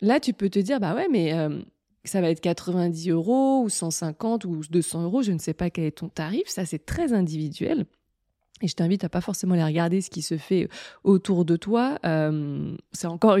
là, 0.00 0.20
tu 0.20 0.32
peux 0.32 0.50
te 0.50 0.58
dire, 0.58 0.80
bah 0.80 0.94
ouais, 0.94 1.08
mais 1.10 1.32
euh, 1.32 1.60
ça 2.04 2.20
va 2.20 2.30
être 2.30 2.40
90 2.40 3.10
euros 3.10 3.62
ou 3.62 3.68
150 3.68 4.44
ou 4.44 4.60
200 4.70 5.04
euros, 5.04 5.22
je 5.22 5.32
ne 5.32 5.38
sais 5.38 5.54
pas 5.54 5.70
quel 5.70 5.84
est 5.84 5.98
ton 5.98 6.08
tarif, 6.08 6.46
ça 6.46 6.66
c'est 6.66 6.84
très 6.84 7.12
individuel. 7.12 7.86
Et 8.64 8.66
je 8.66 8.76
t'invite 8.76 9.04
à 9.04 9.10
pas 9.10 9.20
forcément 9.20 9.52
aller 9.52 9.62
regarder 9.62 10.00
ce 10.00 10.08
qui 10.08 10.22
se 10.22 10.38
fait 10.38 10.70
autour 11.02 11.44
de 11.44 11.54
toi. 11.54 11.98
Euh, 12.06 12.74
c'est 12.92 13.06
encore 13.06 13.36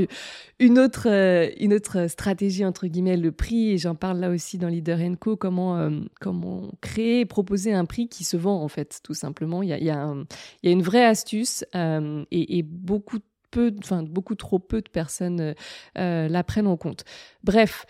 une 0.58 0.78
autre, 0.78 1.08
euh, 1.08 1.48
une 1.58 1.72
autre 1.72 2.08
stratégie, 2.10 2.62
entre 2.62 2.86
guillemets, 2.88 3.16
le 3.16 3.32
prix. 3.32 3.70
Et 3.70 3.78
j'en 3.78 3.94
parle 3.94 4.18
là 4.18 4.28
aussi 4.28 4.58
dans 4.58 4.68
Leader 4.68 4.98
Co. 5.18 5.38
Comment, 5.38 5.78
euh, 5.78 6.00
comment 6.20 6.70
créer 6.82 7.20
et 7.20 7.24
proposer 7.24 7.72
un 7.72 7.86
prix 7.86 8.06
qui 8.06 8.22
se 8.22 8.36
vend, 8.36 8.62
en 8.62 8.68
fait, 8.68 9.00
tout 9.02 9.14
simplement. 9.14 9.62
Il 9.62 9.70
y 9.70 9.72
a, 9.72 9.78
y 9.78 9.88
a, 9.88 10.14
une 10.62 10.82
vraie 10.82 11.06
astuce 11.06 11.64
et, 11.72 12.62
beaucoup 12.62 13.20
peu, 13.50 13.74
enfin 13.78 14.02
beaucoup 14.02 14.34
trop 14.34 14.58
peu 14.58 14.82
de 14.82 14.90
personnes 14.90 15.54
la 15.94 16.44
prennent 16.44 16.66
en 16.66 16.76
compte. 16.76 17.04
Bref, 17.42 17.86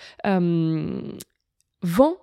vends 1.82 2.16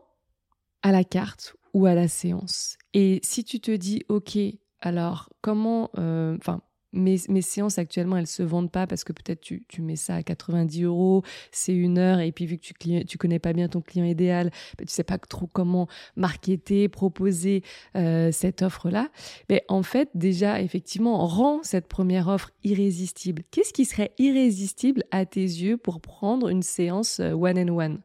à 0.83 0.91
la 0.93 1.03
carte 1.03 1.57
ou 1.73 1.85
à 1.85 1.95
la 1.95 2.07
séance. 2.07 2.77
Et 2.93 3.19
si 3.23 3.43
tu 3.43 3.59
te 3.59 3.71
dis, 3.71 4.03
OK, 4.09 4.37
alors, 4.81 5.29
comment, 5.41 5.89
euh, 5.97 6.35
enfin, 6.37 6.61
mes, 6.93 7.17
séances 7.41 7.77
actuellement, 7.77 8.17
elles 8.17 8.27
se 8.27 8.43
vendent 8.43 8.71
pas 8.71 8.87
parce 8.87 9.03
que 9.03 9.13
peut-être 9.13 9.39
tu, 9.39 9.63
mets 9.79 9.95
ça 9.95 10.15
à 10.15 10.23
90 10.23 10.83
euros, 10.83 11.23
c'est 11.51 11.73
une 11.73 11.97
heure, 11.97 12.19
et 12.19 12.31
puis 12.31 12.45
vu 12.45 12.57
que 12.57 12.63
tu, 12.63 13.05
tu 13.05 13.17
connais 13.17 13.39
pas 13.39 13.53
bien 13.53 13.69
ton 13.69 13.81
client 13.81 14.05
idéal, 14.05 14.51
bah, 14.77 14.83
tu 14.85 14.91
sais 14.91 15.03
pas 15.03 15.17
trop 15.17 15.47
comment 15.47 15.87
marketer, 16.15 16.89
proposer 16.89 17.63
euh, 17.95 18.31
cette 18.31 18.61
offre-là. 18.61 19.09
Mais 19.49 19.63
en 19.69 19.83
fait, 19.83 20.09
déjà, 20.15 20.61
effectivement, 20.61 21.25
rend 21.25 21.63
cette 21.63 21.87
première 21.87 22.27
offre 22.27 22.51
irrésistible. 22.63 23.43
Qu'est-ce 23.51 23.73
qui 23.73 23.85
serait 23.85 24.11
irrésistible 24.17 25.03
à 25.11 25.25
tes 25.25 25.41
yeux 25.41 25.77
pour 25.77 26.01
prendre 26.01 26.49
une 26.49 26.63
séance 26.63 27.19
euh, 27.19 27.31
one 27.33 27.57
and 27.57 27.77
one? 27.77 28.01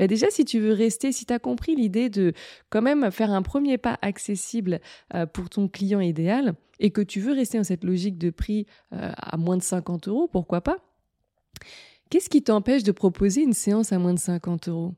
Bah, 0.00 0.06
déjà, 0.06 0.30
si 0.30 0.46
tu 0.46 0.60
veux 0.60 0.72
rester, 0.72 1.12
si 1.12 1.26
tu 1.26 1.32
as 1.34 1.38
compris 1.38 1.76
l'idée 1.76 2.08
de 2.08 2.32
quand 2.70 2.80
même 2.80 3.10
faire 3.10 3.30
un 3.30 3.42
premier 3.42 3.76
pas 3.76 3.98
accessible 4.00 4.80
euh, 5.14 5.26
pour 5.26 5.50
ton 5.50 5.68
client 5.68 6.00
idéal 6.00 6.54
et 6.78 6.90
que 6.90 7.02
tu 7.02 7.20
veux 7.20 7.34
rester 7.34 7.58
dans 7.58 7.64
cette 7.64 7.84
logique 7.84 8.16
de 8.16 8.30
prix 8.30 8.64
euh, 8.94 9.12
à 9.14 9.36
moins 9.36 9.58
de 9.58 9.62
50 9.62 10.08
euros, 10.08 10.26
pourquoi 10.26 10.62
pas 10.62 10.78
Qu'est-ce 12.08 12.30
qui 12.30 12.42
t'empêche 12.42 12.82
de 12.82 12.92
proposer 12.92 13.42
une 13.42 13.52
séance 13.52 13.92
à 13.92 13.98
moins 13.98 14.14
de 14.14 14.18
50 14.18 14.68
euros? 14.68 14.94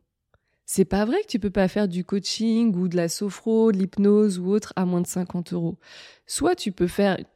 C'est 0.66 0.84
pas 0.84 1.04
vrai 1.04 1.20
que 1.22 1.26
tu 1.26 1.40
peux 1.40 1.50
pas 1.50 1.66
faire 1.66 1.88
du 1.88 2.04
coaching 2.04 2.72
ou 2.76 2.86
de 2.86 2.96
la 2.96 3.08
sophro, 3.08 3.72
de 3.72 3.78
l'hypnose 3.78 4.38
ou 4.38 4.52
autre 4.52 4.72
à 4.76 4.84
moins 4.84 5.00
de 5.00 5.08
50 5.08 5.52
euros. 5.52 5.78
Soit 6.28 6.54
tu 6.54 6.70
peux 6.70 6.86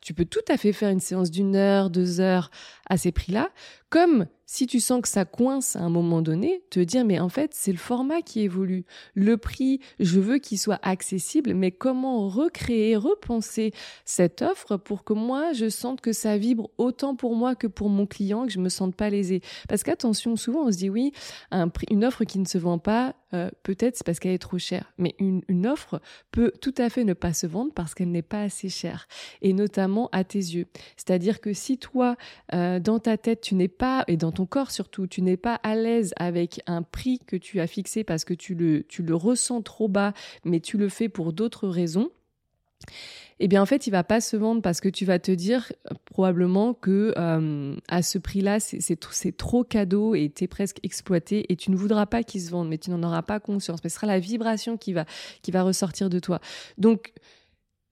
tu 0.01 0.15
peux 0.15 0.25
tout 0.25 0.39
à 0.47 0.57
fait 0.57 0.73
faire 0.73 0.91
une 0.91 1.01
séance 1.01 1.33
d'une 1.33 1.57
heure, 1.57 1.91
deux 1.91 2.21
heures 2.21 2.53
à 2.89 2.97
ces 2.97 3.11
prix-là, 3.11 3.51
comme 3.91 4.27
si 4.47 4.67
tu 4.67 4.81
sens 4.81 5.03
que 5.03 5.09
ça 5.09 5.25
coince 5.25 5.77
à 5.77 5.81
un 5.81 5.89
moment 5.89 6.23
donné, 6.23 6.63
te 6.71 6.81
dire 6.81 7.05
mais 7.05 7.19
en 7.19 7.29
fait 7.29 7.53
c'est 7.53 7.73
le 7.73 7.79
format 7.79 8.23
qui 8.23 8.41
évolue. 8.41 8.85
Le 9.15 9.37
prix, 9.37 9.81
je 9.99 10.21
veux 10.21 10.39
qu'il 10.39 10.59
soit 10.59 10.79
accessible, 10.83 11.53
mais 11.55 11.73
comment 11.73 12.29
recréer, 12.29 12.97
repenser 12.97 13.73
cette 14.05 14.43
offre 14.43 14.77
pour 14.77 15.05
que 15.05 15.13
moi 15.13 15.53
je 15.53 15.69
sente 15.69 16.01
que 16.01 16.13
ça 16.13 16.39
vibre 16.39 16.71
autant 16.79 17.17
pour 17.17 17.35
moi 17.35 17.55
que 17.55 17.67
pour 17.67 17.89
mon 17.89 18.07
client, 18.07 18.47
que 18.47 18.53
je 18.53 18.61
me 18.61 18.69
sente 18.69 18.95
pas 18.95 19.11
lésée? 19.11 19.43
Parce 19.69 19.83
qu'attention, 19.83 20.37
souvent 20.37 20.67
on 20.67 20.73
se 20.73 20.79
dit 20.79 20.91
oui, 20.91 21.13
un 21.51 21.69
prix, 21.69 21.87
une 21.91 22.05
offre 22.05 22.25
qui 22.25 22.39
ne 22.39 22.47
se 22.47 22.59
vend 22.59 22.79
pas, 22.79 23.15
euh, 23.37 23.51
peut-être 23.63 23.97
c'est 23.97 24.07
parce 24.07 24.19
qu'elle 24.19 24.33
est 24.33 24.39
trop 24.39 24.59
chère. 24.59 24.93
Mais 24.99 25.15
une, 25.19 25.43
offre 25.67 26.01
peut 26.31 26.53
tout 26.61 26.75
à 26.79 26.89
fait 26.89 27.05
ne 27.05 27.13
pas 27.13 27.33
se 27.33 27.47
vendre 27.47 27.73
parce 27.75 27.95
qu'elle 27.95 28.11
n'est 28.11 28.23
pas 28.23 28.43
assez 28.43 28.69
chère, 28.69 29.09
et 29.43 29.53
notamment 29.53 30.09
à 30.13 30.25
tes 30.25 30.39
yeux. 30.39 30.67
C'est-à-dire 30.97 31.41
que 31.41 31.53
si 31.53 31.79
toi, 31.79 32.17
euh, 32.55 32.79
dans 32.79 32.99
ta 32.99 33.17
tête, 33.17 33.41
tu 33.41 33.55
n'es 33.55 33.69
pas, 33.69 34.05
et 34.07 34.17
dans 34.17 34.33
ton 34.33 34.47
corps 34.47 34.71
surtout, 34.71 35.07
tu 35.07 35.23
n'es 35.23 35.37
pas 35.37 35.55
à 35.63 35.75
l'aise 35.75 36.13
avec 36.17 36.61
un 36.67 36.83
prix 36.83 37.21
que 37.27 37.37
tu 37.37 37.61
as 37.61 37.67
fixé 37.67 38.05
parce 38.05 38.25
que 38.25 38.35
tu 38.35 38.55
le, 38.55 38.85
tu 38.85 39.03
le 39.03 39.15
ressens 39.15 39.63
trop 39.63 39.89
bas, 39.89 40.13
mais 40.45 40.61
tu 40.61 40.79
le 40.79 40.89
fais 40.89 41.09
pour 41.09 41.33
d'autres 41.33 41.69
raisons, 41.69 42.11
eh 43.39 43.49
bien 43.49 43.61
en 43.61 43.67
fait 43.67 43.87
il 43.87 43.91
va 43.91 44.05
pas 44.05 44.21
se 44.21 44.37
vendre 44.37 44.63
parce 44.63 44.81
que 44.81 44.89
tu 44.89 45.05
vas 45.05 45.19
te 45.19 45.31
dire 45.31 45.73
euh, 45.91 45.95
probablement 46.07 46.73
que 46.75 47.13
euh, 47.17 47.77
à 47.89 48.03
ce 48.03 48.19
prix-là 48.19 48.61
c'est 48.61 49.37
trop 49.37 49.65
cadeau 49.65 50.15
et 50.15 50.33
tu 50.35 50.45
es 50.45 50.47
presque 50.47 50.79
exploité 50.83 51.53
et 51.53 51.57
tu 51.57 51.71
ne 51.71 51.77
voudras 51.77 52.07
pas 52.07 52.23
qu'il 52.23 52.41
se 52.41 52.51
vende 52.51 52.69
mais 52.69 52.79
tu 52.79 52.91
n'en 52.91 53.03
auras 53.03 53.23
pas 53.23 53.41
conscience. 53.41 53.81
Mais 53.85 53.91
ce 53.91 53.97
sera 53.97 54.07
la 54.07 54.19
vibration 54.19 54.77
qui 54.77 54.93
va 54.93 55.63
ressortir 55.63 56.09
de 56.09 56.19
toi. 56.19 56.41
Donc 56.79 57.13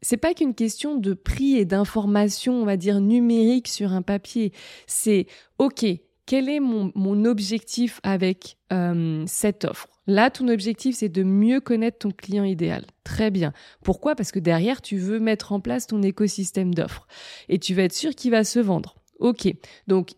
c'est 0.04 0.18
pas 0.18 0.34
qu'une 0.34 0.54
question 0.54 0.96
de 0.96 1.14
prix 1.14 1.56
et 1.56 1.64
d'information, 1.64 2.60
on 2.60 2.66
va 2.66 2.76
dire 2.76 3.00
numérique 3.00 3.68
sur 3.68 3.92
un 3.92 4.02
papier. 4.02 4.52
C'est 4.86 5.26
ok, 5.58 5.86
quel 6.26 6.48
est 6.50 6.60
mon, 6.60 6.92
mon 6.94 7.24
objectif 7.24 8.00
avec 8.02 8.58
euh, 8.72 9.24
cette 9.26 9.64
offre? 9.64 9.88
Là, 10.06 10.30
ton 10.30 10.48
objectif, 10.48 10.96
c'est 10.96 11.08
de 11.08 11.22
mieux 11.22 11.60
connaître 11.60 11.98
ton 11.98 12.10
client 12.10 12.44
idéal. 12.44 12.84
Très 13.04 13.30
bien. 13.30 13.52
Pourquoi? 13.82 14.14
Parce 14.14 14.32
que 14.32 14.38
derrière, 14.38 14.82
tu 14.82 14.98
veux 14.98 15.18
mettre 15.18 15.52
en 15.52 15.60
place 15.60 15.86
ton 15.86 16.02
écosystème 16.02 16.74
d'offres 16.74 17.06
et 17.48 17.58
tu 17.58 17.74
vas 17.74 17.84
être 17.84 17.94
sûr 17.94 18.14
qu'il 18.14 18.30
va 18.30 18.44
se 18.44 18.58
vendre. 18.58 18.96
Ok. 19.18 19.48
Donc, 19.86 20.10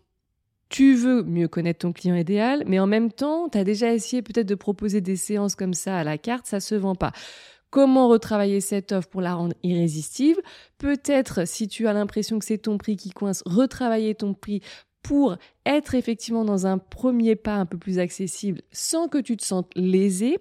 tu 0.69 0.95
veux 0.95 1.23
mieux 1.23 1.47
connaître 1.47 1.79
ton 1.79 1.93
client 1.93 2.15
idéal, 2.15 2.63
mais 2.67 2.79
en 2.79 2.87
même 2.87 3.11
temps, 3.11 3.47
tu 3.47 3.57
as 3.57 3.63
déjà 3.63 3.93
essayé 3.93 4.21
peut-être 4.21 4.47
de 4.47 4.55
proposer 4.55 4.99
des 4.99 5.15
séances 5.15 5.55
comme 5.55 5.73
ça 5.73 5.97
à 5.97 6.03
la 6.03 6.17
carte, 6.17 6.45
ça 6.45 6.59
se 6.59 6.75
vend 6.75 6.95
pas. 6.95 7.13
Comment 7.69 8.07
retravailler 8.07 8.61
cette 8.61 8.93
offre 8.93 9.09
pour 9.09 9.21
la 9.21 9.35
rendre 9.35 9.55
irrésistible? 9.61 10.41
Peut-être, 10.77 11.45
si 11.45 11.67
tu 11.67 11.87
as 11.87 11.93
l'impression 11.93 12.39
que 12.39 12.45
c'est 12.45 12.57
ton 12.57 12.77
prix 12.77 12.95
qui 12.95 13.09
coince, 13.11 13.43
retravailler 13.45 14.15
ton 14.15 14.33
prix 14.33 14.61
pour 15.01 15.37
être 15.65 15.95
effectivement 15.95 16.43
dans 16.43 16.67
un 16.67 16.77
premier 16.77 17.35
pas 17.35 17.55
un 17.55 17.65
peu 17.65 17.77
plus 17.77 17.99
accessible 17.99 18.61
sans 18.71 19.07
que 19.07 19.17
tu 19.17 19.37
te 19.37 19.43
sentes 19.43 19.71
lésé. 19.75 20.37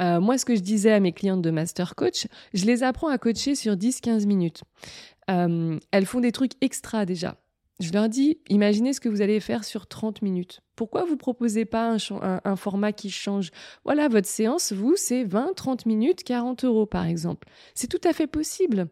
Euh, 0.00 0.20
moi, 0.20 0.38
ce 0.38 0.44
que 0.44 0.54
je 0.54 0.60
disais 0.60 0.92
à 0.92 1.00
mes 1.00 1.12
clientes 1.12 1.42
de 1.42 1.50
Master 1.50 1.94
Coach, 1.94 2.26
je 2.52 2.66
les 2.66 2.82
apprends 2.82 3.08
à 3.08 3.18
coacher 3.18 3.54
sur 3.54 3.74
10-15 3.74 4.26
minutes. 4.26 4.62
Euh, 5.30 5.78
elles 5.90 6.06
font 6.06 6.20
des 6.20 6.32
trucs 6.32 6.52
extra 6.60 7.06
déjà. 7.06 7.36
Je 7.80 7.92
leur 7.92 8.08
dis, 8.08 8.38
imaginez 8.48 8.92
ce 8.92 9.00
que 9.00 9.08
vous 9.08 9.22
allez 9.22 9.40
faire 9.40 9.64
sur 9.64 9.86
30 9.86 10.22
minutes. 10.22 10.60
Pourquoi 10.82 11.04
vous 11.04 11.16
proposez 11.16 11.64
pas 11.64 11.96
un, 12.44 12.56
format 12.56 12.90
qui 12.90 13.08
change? 13.08 13.52
Voilà, 13.84 14.08
votre 14.08 14.26
séance, 14.26 14.72
vous, 14.72 14.94
c'est 14.96 15.22
20, 15.22 15.52
30 15.54 15.86
minutes, 15.86 16.24
40 16.24 16.64
euros 16.64 16.86
par 16.86 17.06
exemple. 17.06 17.46
C'est 17.76 17.86
tout 17.86 18.00
à 18.02 18.12
fait 18.12 18.26
possible. 18.26 18.88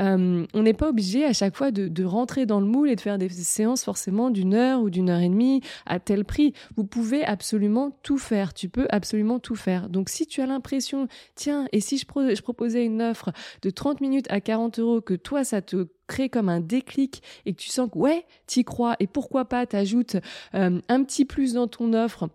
Euh, 0.00 0.44
on 0.52 0.62
n'est 0.64 0.74
pas 0.74 0.88
obligé 0.88 1.24
à 1.24 1.32
chaque 1.32 1.54
fois 1.54 1.70
de, 1.70 2.04
rentrer 2.04 2.44
dans 2.44 2.58
le 2.58 2.66
moule 2.66 2.90
et 2.90 2.96
de 2.96 3.00
faire 3.00 3.18
des 3.18 3.28
séances 3.28 3.84
forcément 3.84 4.30
d'une 4.30 4.52
heure 4.52 4.82
ou 4.82 4.90
d'une 4.90 5.10
heure 5.10 5.20
et 5.20 5.28
demie 5.28 5.60
à 5.86 6.00
tel 6.00 6.24
prix. 6.24 6.54
Vous 6.76 6.82
pouvez 6.82 7.24
absolument 7.24 7.96
tout 8.02 8.18
faire. 8.18 8.52
Tu 8.52 8.68
peux 8.68 8.88
absolument 8.90 9.38
tout 9.38 9.54
faire. 9.54 9.88
Donc 9.88 10.08
si 10.08 10.26
tu 10.26 10.40
as 10.40 10.46
l'impression, 10.46 11.06
tiens, 11.36 11.68
et 11.70 11.78
si 11.78 11.98
je, 11.98 12.42
proposais 12.42 12.84
une 12.84 13.00
offre 13.00 13.30
de 13.62 13.70
30 13.70 14.00
minutes 14.00 14.26
à 14.28 14.40
40 14.40 14.80
euros, 14.80 15.00
que 15.00 15.14
toi, 15.14 15.44
ça 15.44 15.62
te 15.62 15.86
crée 16.08 16.28
comme 16.28 16.48
un 16.48 16.60
déclic 16.60 17.22
et 17.46 17.52
que 17.52 17.60
tu 17.60 17.68
sens 17.68 17.88
que 17.92 17.98
ouais, 17.98 18.24
t'y 18.46 18.64
crois 18.64 18.96
et 18.98 19.06
pourquoi 19.06 19.44
pas 19.44 19.66
t'ajoutes 19.66 20.16
euh, 20.54 20.80
un 20.88 21.04
petit 21.04 21.24
plus 21.28 21.52
dans 21.52 21.68
ton 21.68 21.92
offre 21.92 22.28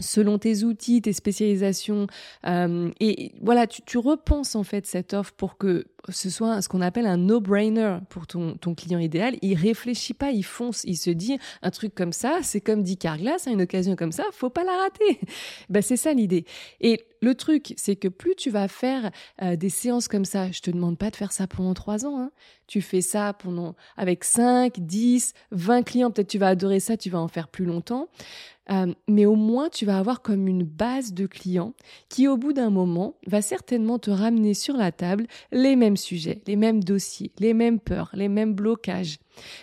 selon 0.00 0.38
tes 0.38 0.64
outils, 0.64 1.00
tes 1.02 1.12
spécialisations. 1.12 2.06
Euh, 2.46 2.90
et 3.00 3.32
voilà, 3.40 3.66
tu, 3.66 3.82
tu, 3.82 3.98
repenses 3.98 4.56
en 4.56 4.64
fait 4.64 4.86
cette 4.86 5.14
offre 5.14 5.32
pour 5.36 5.56
que 5.56 5.86
ce 6.12 6.30
soit 6.30 6.60
ce 6.62 6.68
qu'on 6.68 6.80
appelle 6.80 7.06
un 7.06 7.16
no-brainer 7.16 7.98
pour 8.08 8.26
ton, 8.26 8.56
ton, 8.56 8.74
client 8.74 8.98
idéal. 8.98 9.36
Il 9.42 9.54
réfléchit 9.54 10.14
pas, 10.14 10.30
il 10.30 10.44
fonce, 10.44 10.82
il 10.84 10.96
se 10.96 11.10
dit 11.10 11.38
un 11.62 11.70
truc 11.70 11.94
comme 11.94 12.12
ça, 12.12 12.40
c'est 12.42 12.60
comme 12.60 12.82
dit 12.82 12.96
Carglass, 12.96 13.46
à 13.46 13.50
une 13.50 13.62
occasion 13.62 13.96
comme 13.96 14.12
ça, 14.12 14.24
faut 14.32 14.50
pas 14.50 14.64
la 14.64 14.76
rater. 14.76 15.20
ben, 15.70 15.82
c'est 15.82 15.96
ça 15.96 16.12
l'idée. 16.12 16.44
Et 16.80 17.00
le 17.22 17.34
truc, 17.34 17.74
c'est 17.76 17.96
que 17.96 18.08
plus 18.08 18.34
tu 18.36 18.50
vas 18.50 18.68
faire 18.68 19.10
euh, 19.42 19.56
des 19.56 19.70
séances 19.70 20.08
comme 20.08 20.24
ça, 20.24 20.50
je 20.50 20.60
te 20.60 20.70
demande 20.70 20.98
pas 20.98 21.10
de 21.10 21.16
faire 21.16 21.32
ça 21.32 21.46
pendant 21.46 21.74
trois 21.74 22.04
ans. 22.04 22.20
Hein. 22.20 22.30
Tu 22.66 22.82
fais 22.82 23.00
ça 23.00 23.32
pendant 23.32 23.74
avec 23.96 24.24
5, 24.24 24.78
10, 24.78 25.32
20 25.50 25.82
clients, 25.82 26.10
peut-être 26.10 26.28
tu 26.28 26.38
vas 26.38 26.48
adorer 26.48 26.80
ça, 26.80 26.96
tu 26.96 27.10
vas 27.10 27.18
en 27.18 27.28
faire 27.28 27.48
plus 27.48 27.64
longtemps. 27.64 28.08
Euh, 28.70 28.94
mais 29.08 29.26
au 29.26 29.34
moins, 29.34 29.68
tu 29.68 29.84
vas 29.84 29.98
avoir 29.98 30.22
comme 30.22 30.48
une 30.48 30.64
base 30.64 31.12
de 31.12 31.26
clients 31.26 31.74
qui, 32.08 32.28
au 32.28 32.36
bout 32.36 32.52
d'un 32.52 32.70
moment, 32.70 33.16
va 33.26 33.42
certainement 33.42 33.98
te 33.98 34.10
ramener 34.10 34.54
sur 34.54 34.76
la 34.76 34.92
table 34.92 35.26
les 35.52 35.76
mêmes 35.76 35.93
sujets, 35.96 36.42
les 36.46 36.56
mêmes 36.56 36.82
dossiers, 36.82 37.32
les 37.38 37.54
mêmes 37.54 37.80
peurs, 37.80 38.10
les 38.14 38.28
mêmes 38.28 38.54
blocages, 38.54 39.18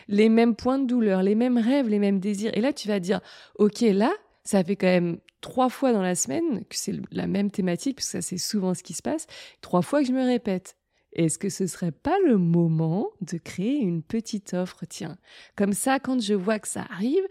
les 0.08 0.30
mêmes 0.30 0.56
points 0.56 0.80
de 0.80 0.88
douleur, 0.88 1.24
les 1.24 1.36
mêmes 1.36 1.58
rêves, 1.58 1.88
les 1.88 2.00
mêmes 2.00 2.20
désirs. 2.20 2.52
Et 2.56 2.62
là, 2.62 2.74
tu 2.74 2.88
vas 2.88 3.00
dire, 3.00 3.22
OK, 3.56 3.82
là, 3.82 4.12
ça 4.44 4.64
fait 4.64 4.76
quand 4.76 4.88
même 4.88 5.20
trois 5.42 5.70
fois 5.70 5.94
dans 5.94 6.02
la 6.02 6.16
semaine 6.16 6.64
que 6.66 6.76
c'est 6.76 6.94
la 7.12 7.28
même 7.28 7.52
thématique, 7.52 7.98
puisque 7.98 8.12
ça 8.12 8.22
c'est 8.22 8.38
souvent 8.38 8.74
ce 8.74 8.84
qui 8.84 8.94
se 8.94 9.02
passe, 9.02 9.28
trois 9.62 9.82
fois 9.82 10.02
que 10.02 10.08
je 10.08 10.14
me 10.14 10.26
répète. 10.26 10.76
Est-ce 11.14 11.38
que 11.38 11.50
ce 11.50 11.68
serait 11.68 11.92
pas 11.92 12.18
le 12.26 12.38
moment 12.38 13.10
de 13.22 13.38
créer 13.38 13.78
une 13.78 14.02
petite 14.02 14.54
offre? 14.54 14.86
Tiens, 14.88 15.18
comme 15.56 15.74
ça, 15.74 16.00
quand 16.00 16.22
je 16.22 16.34
vois 16.34 16.60
que 16.60 16.68
ça 16.68 16.86
arrive, 16.90 17.24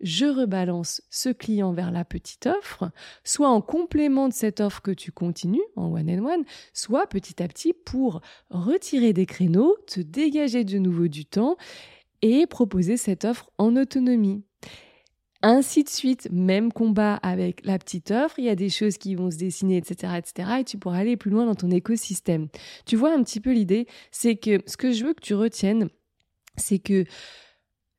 je 0.00 0.26
rebalance 0.26 1.02
ce 1.10 1.30
client 1.30 1.72
vers 1.72 1.90
la 1.90 2.04
petite 2.04 2.46
offre, 2.46 2.90
soit 3.24 3.48
en 3.48 3.60
complément 3.60 4.28
de 4.28 4.34
cette 4.34 4.60
offre 4.60 4.82
que 4.82 4.92
tu 4.92 5.10
continues 5.10 5.64
en 5.74 5.92
one 5.92 6.10
and 6.10 6.24
one, 6.24 6.44
soit 6.72 7.06
petit 7.06 7.42
à 7.42 7.48
petit 7.48 7.72
pour 7.72 8.20
retirer 8.50 9.12
des 9.12 9.26
créneaux, 9.26 9.76
te 9.86 10.00
dégager 10.00 10.62
de 10.64 10.78
nouveau 10.78 11.08
du 11.08 11.24
temps 11.24 11.56
et 12.22 12.46
proposer 12.46 12.96
cette 12.96 13.24
offre 13.24 13.50
en 13.58 13.76
autonomie. 13.76 14.44
Ainsi 15.46 15.84
de 15.84 15.90
suite, 15.90 16.26
même 16.32 16.72
combat 16.72 17.16
avec 17.16 17.66
la 17.66 17.78
petite 17.78 18.10
offre, 18.10 18.38
il 18.38 18.46
y 18.46 18.48
a 18.48 18.54
des 18.54 18.70
choses 18.70 18.96
qui 18.96 19.14
vont 19.14 19.30
se 19.30 19.36
dessiner, 19.36 19.76
etc., 19.76 20.14
etc., 20.16 20.48
et 20.60 20.64
tu 20.64 20.78
pourras 20.78 20.96
aller 20.96 21.18
plus 21.18 21.30
loin 21.30 21.44
dans 21.44 21.54
ton 21.54 21.70
écosystème. 21.70 22.48
Tu 22.86 22.96
vois 22.96 23.12
un 23.12 23.22
petit 23.22 23.40
peu 23.40 23.52
l'idée, 23.52 23.86
c'est 24.10 24.36
que 24.36 24.62
ce 24.66 24.78
que 24.78 24.90
je 24.90 25.04
veux 25.04 25.12
que 25.12 25.20
tu 25.20 25.34
retiennes, 25.34 25.90
c'est 26.56 26.78
que 26.78 27.04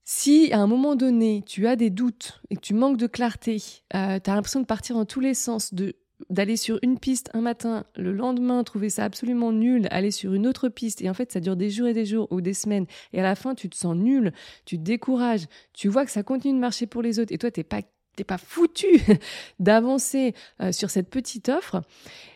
si 0.05 0.51
à 0.53 0.59
un 0.59 0.65
moment 0.65 0.95
donné, 0.95 1.43
tu 1.45 1.67
as 1.67 1.75
des 1.75 1.91
doutes 1.91 2.41
et 2.49 2.55
que 2.55 2.61
tu 2.61 2.73
manques 2.73 2.97
de 2.97 3.05
clarté, 3.05 3.61
euh, 3.93 4.19
tu 4.19 4.27
as 4.31 4.33
l'impression 4.33 4.61
de 4.61 4.65
partir 4.65 4.95
dans 4.95 5.05
tous 5.05 5.19
les 5.19 5.35
sens, 5.35 5.71
de 5.71 5.95
d'aller 6.29 6.57
sur 6.57 6.79
une 6.81 6.97
piste 6.97 7.29
un 7.33 7.41
matin, 7.41 7.85
le 7.95 8.13
lendemain 8.13 8.63
trouver 8.63 8.89
ça 8.89 9.03
absolument 9.03 9.51
nul, 9.51 9.87
aller 9.91 10.11
sur 10.11 10.33
une 10.33 10.47
autre 10.47 10.69
piste 10.69 11.01
et 11.01 11.09
en 11.09 11.13
fait 11.13 11.31
ça 11.31 11.39
dure 11.39 11.55
des 11.55 11.69
jours 11.69 11.87
et 11.87 11.93
des 11.93 12.05
jours 12.05 12.27
ou 12.31 12.41
des 12.41 12.53
semaines 12.53 12.85
et 13.13 13.19
à 13.19 13.23
la 13.23 13.35
fin 13.35 13.55
tu 13.55 13.69
te 13.69 13.75
sens 13.75 13.95
nul, 13.95 14.31
tu 14.65 14.77
te 14.77 14.83
décourages, 14.83 15.45
tu 15.73 15.87
vois 15.87 16.05
que 16.05 16.11
ça 16.11 16.23
continue 16.23 16.53
de 16.53 16.59
marcher 16.59 16.87
pour 16.87 17.01
les 17.01 17.19
autres 17.19 17.33
et 17.33 17.37
toi 17.37 17.51
t'es 17.51 17.63
pas 17.63 17.81
t'es 18.15 18.23
pas 18.23 18.37
foutu 18.37 19.01
d'avancer 19.59 20.33
euh, 20.61 20.71
sur 20.71 20.89
cette 20.89 21.09
petite 21.09 21.49
offre, 21.49 21.83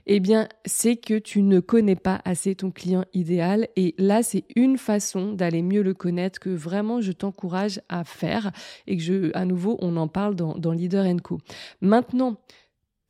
eh 0.05 0.19
bien, 0.19 0.47
c'est 0.65 0.97
que 0.97 1.17
tu 1.17 1.41
ne 1.41 1.59
connais 1.59 1.95
pas 1.95 2.21
assez 2.25 2.55
ton 2.55 2.71
client 2.71 3.05
idéal. 3.13 3.67
Et 3.75 3.95
là, 3.97 4.23
c'est 4.23 4.45
une 4.55 4.77
façon 4.77 5.33
d'aller 5.33 5.61
mieux 5.61 5.81
le 5.81 5.93
connaître 5.93 6.39
que 6.39 6.49
vraiment 6.49 7.01
je 7.01 7.11
t'encourage 7.11 7.81
à 7.89 8.03
faire 8.03 8.51
et 8.87 8.97
que 8.97 9.03
je, 9.03 9.31
à 9.35 9.45
nouveau, 9.45 9.77
on 9.81 9.95
en 9.97 10.07
parle 10.07 10.35
dans, 10.35 10.55
dans 10.55 10.71
Leader 10.71 11.05
Co. 11.23 11.39
Maintenant, 11.81 12.37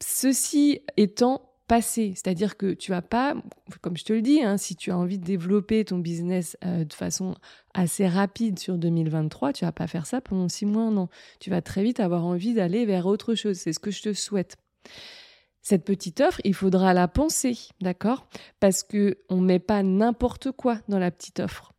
Ceci 0.02 0.82
étant 0.98 1.50
passé, 1.70 2.14
c'est-à-dire 2.16 2.58
que 2.58 2.74
tu 2.74 2.92
vas 2.92 3.04
pas, 3.04 3.36
comme 3.82 3.96
je 3.96 4.04
te 4.04 4.12
le 4.12 4.22
dis, 4.22 4.42
hein, 4.42 4.58
si 4.58 4.76
tu 4.76 4.92
as 4.92 4.98
envie 4.98 5.20
de 5.20 5.24
développer 5.24 5.86
ton 5.86 6.00
business 6.00 6.58
euh, 6.66 6.84
de 6.84 6.94
façon 6.94 7.36
assez 7.76 8.08
rapide 8.08 8.58
sur 8.58 8.78
2023, 8.78 9.54
tu 9.54 9.66
vas 9.66 9.72
pas 9.72 9.86
faire 9.86 10.08
ça 10.08 10.20
pendant 10.20 10.50
six 10.50 10.66
mois, 10.66 10.90
non. 10.90 11.10
Tu 11.40 11.52
vas 11.52 11.62
très 11.62 11.84
vite 11.84 12.00
avoir 12.00 12.26
envie 12.26 12.56
d'aller 12.56 12.86
vers 12.86 13.06
autre 13.06 13.36
chose. 13.36 13.58
C'est 13.58 13.72
ce 13.72 13.80
que 13.80 13.92
je 13.92 14.02
te 14.02 14.14
souhaite. 14.14 14.58
Cette 15.62 15.86
petite 15.86 16.22
offre, 16.22 16.42
il 16.44 16.56
faudra 16.56 16.96
la 16.96 17.08
penser, 17.08 17.56
d'accord? 17.82 18.28
Parce 18.60 18.82
que 18.82 19.20
on 19.30 19.40
met 19.40 19.60
pas 19.60 19.84
n'importe 19.84 20.52
quoi 20.52 20.80
dans 20.88 20.98
la 20.98 21.12
petite 21.12 21.40
offre. 21.40 21.74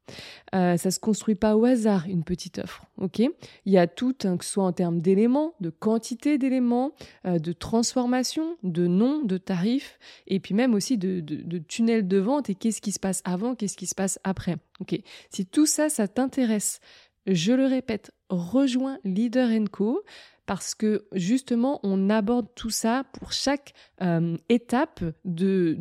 Euh, 0.54 0.76
ça 0.76 0.90
se 0.90 0.98
construit 0.98 1.34
pas 1.34 1.56
au 1.56 1.64
hasard 1.64 2.06
une 2.08 2.24
petite 2.24 2.58
offre, 2.58 2.84
ok? 2.98 3.18
Il 3.18 3.72
y 3.72 3.78
a 3.78 3.86
tout, 3.86 4.14
que 4.14 4.44
ce 4.44 4.50
soit 4.50 4.64
en 4.64 4.72
termes 4.72 5.00
d'éléments, 5.00 5.54
de 5.60 5.70
quantité 5.70 6.38
d'éléments, 6.38 6.92
euh, 7.26 7.38
de 7.38 7.52
transformation, 7.52 8.56
de 8.62 8.86
nom, 8.86 9.22
de 9.22 9.38
tarifs, 9.38 9.98
et 10.26 10.40
puis 10.40 10.54
même 10.54 10.74
aussi 10.74 10.98
de, 10.98 11.20
de, 11.20 12.00
de 12.00 12.18
vente 12.18 12.50
et 12.50 12.54
qu'est-ce 12.54 12.80
qui 12.80 12.92
se 12.92 13.00
passe 13.00 13.22
avant, 13.24 13.54
qu'est-ce 13.54 13.76
qui 13.76 13.86
se 13.86 13.94
passe 13.94 14.18
après. 14.24 14.56
Ok? 14.80 14.98
Si 15.30 15.46
tout 15.46 15.66
ça, 15.66 15.88
ça 15.88 16.08
t'intéresse, 16.08 16.80
je 17.26 17.52
le 17.52 17.66
répète, 17.66 18.12
rejoins 18.28 18.98
Leader 19.04 19.50
Co 19.70 20.02
parce 20.46 20.74
que 20.74 21.04
justement, 21.12 21.78
on 21.84 22.10
aborde 22.10 22.48
tout 22.56 22.70
ça 22.70 23.04
pour 23.12 23.32
chaque 23.32 23.72
euh, 24.02 24.36
étape 24.48 25.04
de, 25.24 25.76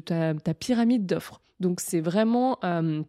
ta, 0.00 0.34
pyramide 0.54 1.06
d'offres. 1.06 1.40
Donc 1.60 1.80
c'est 1.80 2.00
vraiment... 2.00 2.58
Euh, 2.64 3.02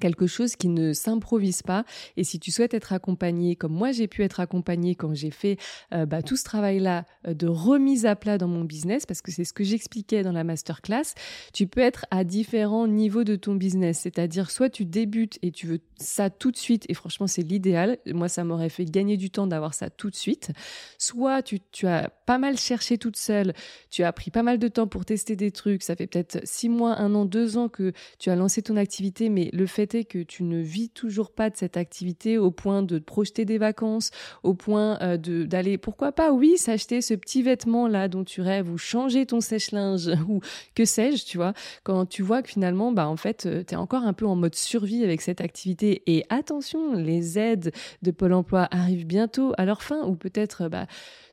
quelque 0.00 0.26
chose 0.26 0.56
qui 0.56 0.68
ne 0.68 0.92
s'improvise 0.92 1.62
pas. 1.62 1.84
Et 2.16 2.24
si 2.24 2.38
tu 2.38 2.50
souhaites 2.50 2.74
être 2.74 2.92
accompagné, 2.92 3.56
comme 3.56 3.72
moi 3.72 3.92
j'ai 3.92 4.06
pu 4.06 4.22
être 4.22 4.40
accompagné 4.40 4.94
quand 4.94 5.14
j'ai 5.14 5.30
fait 5.30 5.58
euh, 5.92 6.06
bah, 6.06 6.22
tout 6.22 6.36
ce 6.36 6.44
travail-là 6.44 7.04
euh, 7.26 7.34
de 7.34 7.46
remise 7.46 8.06
à 8.06 8.16
plat 8.16 8.38
dans 8.38 8.48
mon 8.48 8.64
business, 8.64 9.06
parce 9.06 9.22
que 9.22 9.32
c'est 9.32 9.44
ce 9.44 9.52
que 9.52 9.64
j'expliquais 9.64 10.22
dans 10.22 10.32
la 10.32 10.44
masterclass, 10.44 11.14
tu 11.52 11.66
peux 11.66 11.80
être 11.80 12.06
à 12.10 12.24
différents 12.24 12.86
niveaux 12.86 13.24
de 13.24 13.36
ton 13.36 13.54
business. 13.54 14.00
C'est-à-dire 14.00 14.50
soit 14.50 14.70
tu 14.70 14.84
débutes 14.84 15.38
et 15.42 15.50
tu 15.50 15.66
veux 15.66 15.80
ça 15.98 16.30
tout 16.30 16.50
de 16.50 16.56
suite, 16.56 16.84
et 16.88 16.94
franchement 16.94 17.26
c'est 17.26 17.42
l'idéal. 17.42 17.98
Moi 18.06 18.28
ça 18.28 18.44
m'aurait 18.44 18.68
fait 18.68 18.84
gagner 18.84 19.16
du 19.16 19.30
temps 19.30 19.46
d'avoir 19.46 19.74
ça 19.74 19.90
tout 19.90 20.10
de 20.10 20.16
suite. 20.16 20.52
Soit 20.98 21.42
tu, 21.42 21.60
tu 21.72 21.86
as 21.86 22.10
pas 22.26 22.38
mal 22.38 22.56
cherché 22.58 22.98
toute 22.98 23.16
seule, 23.16 23.54
tu 23.90 24.04
as 24.04 24.12
pris 24.12 24.30
pas 24.30 24.42
mal 24.42 24.58
de 24.58 24.68
temps 24.68 24.86
pour 24.86 25.04
tester 25.04 25.36
des 25.36 25.50
trucs, 25.50 25.82
ça 25.82 25.96
fait 25.96 26.06
peut-être 26.06 26.40
six 26.44 26.68
mois, 26.68 26.98
un 26.98 27.14
an, 27.14 27.24
deux 27.24 27.56
ans 27.56 27.68
que 27.68 27.92
tu 28.18 28.30
as 28.30 28.36
lancé 28.36 28.62
ton 28.62 28.76
activité, 28.76 29.28
mais 29.28 29.50
le 29.52 29.66
fait 29.66 29.88
que 30.04 30.22
tu 30.22 30.42
ne 30.42 30.60
vis 30.60 30.90
toujours 30.90 31.30
pas 31.32 31.50
de 31.50 31.56
cette 31.56 31.76
activité 31.76 32.38
au 32.38 32.50
point 32.50 32.82
de 32.82 32.98
projeter 32.98 33.44
des 33.44 33.58
vacances, 33.58 34.10
au 34.42 34.54
point 34.54 34.98
euh, 35.00 35.16
d'aller, 35.16 35.78
pourquoi 35.78 36.12
pas, 36.12 36.32
oui, 36.32 36.58
s'acheter 36.58 37.00
ce 37.00 37.14
petit 37.14 37.42
vêtement 37.42 37.88
là 37.88 38.08
dont 38.08 38.24
tu 38.24 38.40
rêves 38.40 38.70
ou 38.70 38.76
changer 38.76 39.26
ton 39.26 39.40
sèche-linge 39.40 40.10
ou 40.28 40.40
que 40.74 40.84
sais-je, 40.84 41.24
tu 41.24 41.38
vois, 41.38 41.54
quand 41.84 42.06
tu 42.06 42.22
vois 42.22 42.42
que 42.42 42.50
finalement, 42.50 42.92
bah 42.92 43.08
en 43.08 43.16
fait, 43.16 43.46
euh, 43.46 43.64
tu 43.66 43.74
es 43.74 43.76
encore 43.76 44.02
un 44.02 44.12
peu 44.12 44.26
en 44.26 44.36
mode 44.36 44.54
survie 44.54 45.04
avec 45.04 45.20
cette 45.20 45.40
activité 45.40 45.87
et 46.06 46.24
attention, 46.28 46.94
les 46.94 47.38
aides 47.38 47.72
de 48.02 48.10
Pôle 48.10 48.32
Emploi 48.32 48.68
arrivent 48.70 49.06
bientôt. 49.06 49.52
À 49.58 49.64
leur 49.64 49.82
fin 49.82 50.04
ou 50.06 50.16
peut-être 50.16 50.68
bah, 50.68 50.86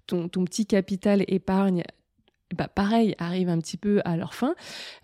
ton, 0.07 0.27
petit 0.27 0.65
capital 0.65 1.23
épargne 1.27 1.83
bah, 2.55 2.67
pareil, 2.67 3.15
arrive 3.17 3.49
un 3.49 3.59
petit 3.59 3.77
peu 3.77 4.01
à 4.05 4.17
leur 4.17 4.33
fin, 4.33 4.55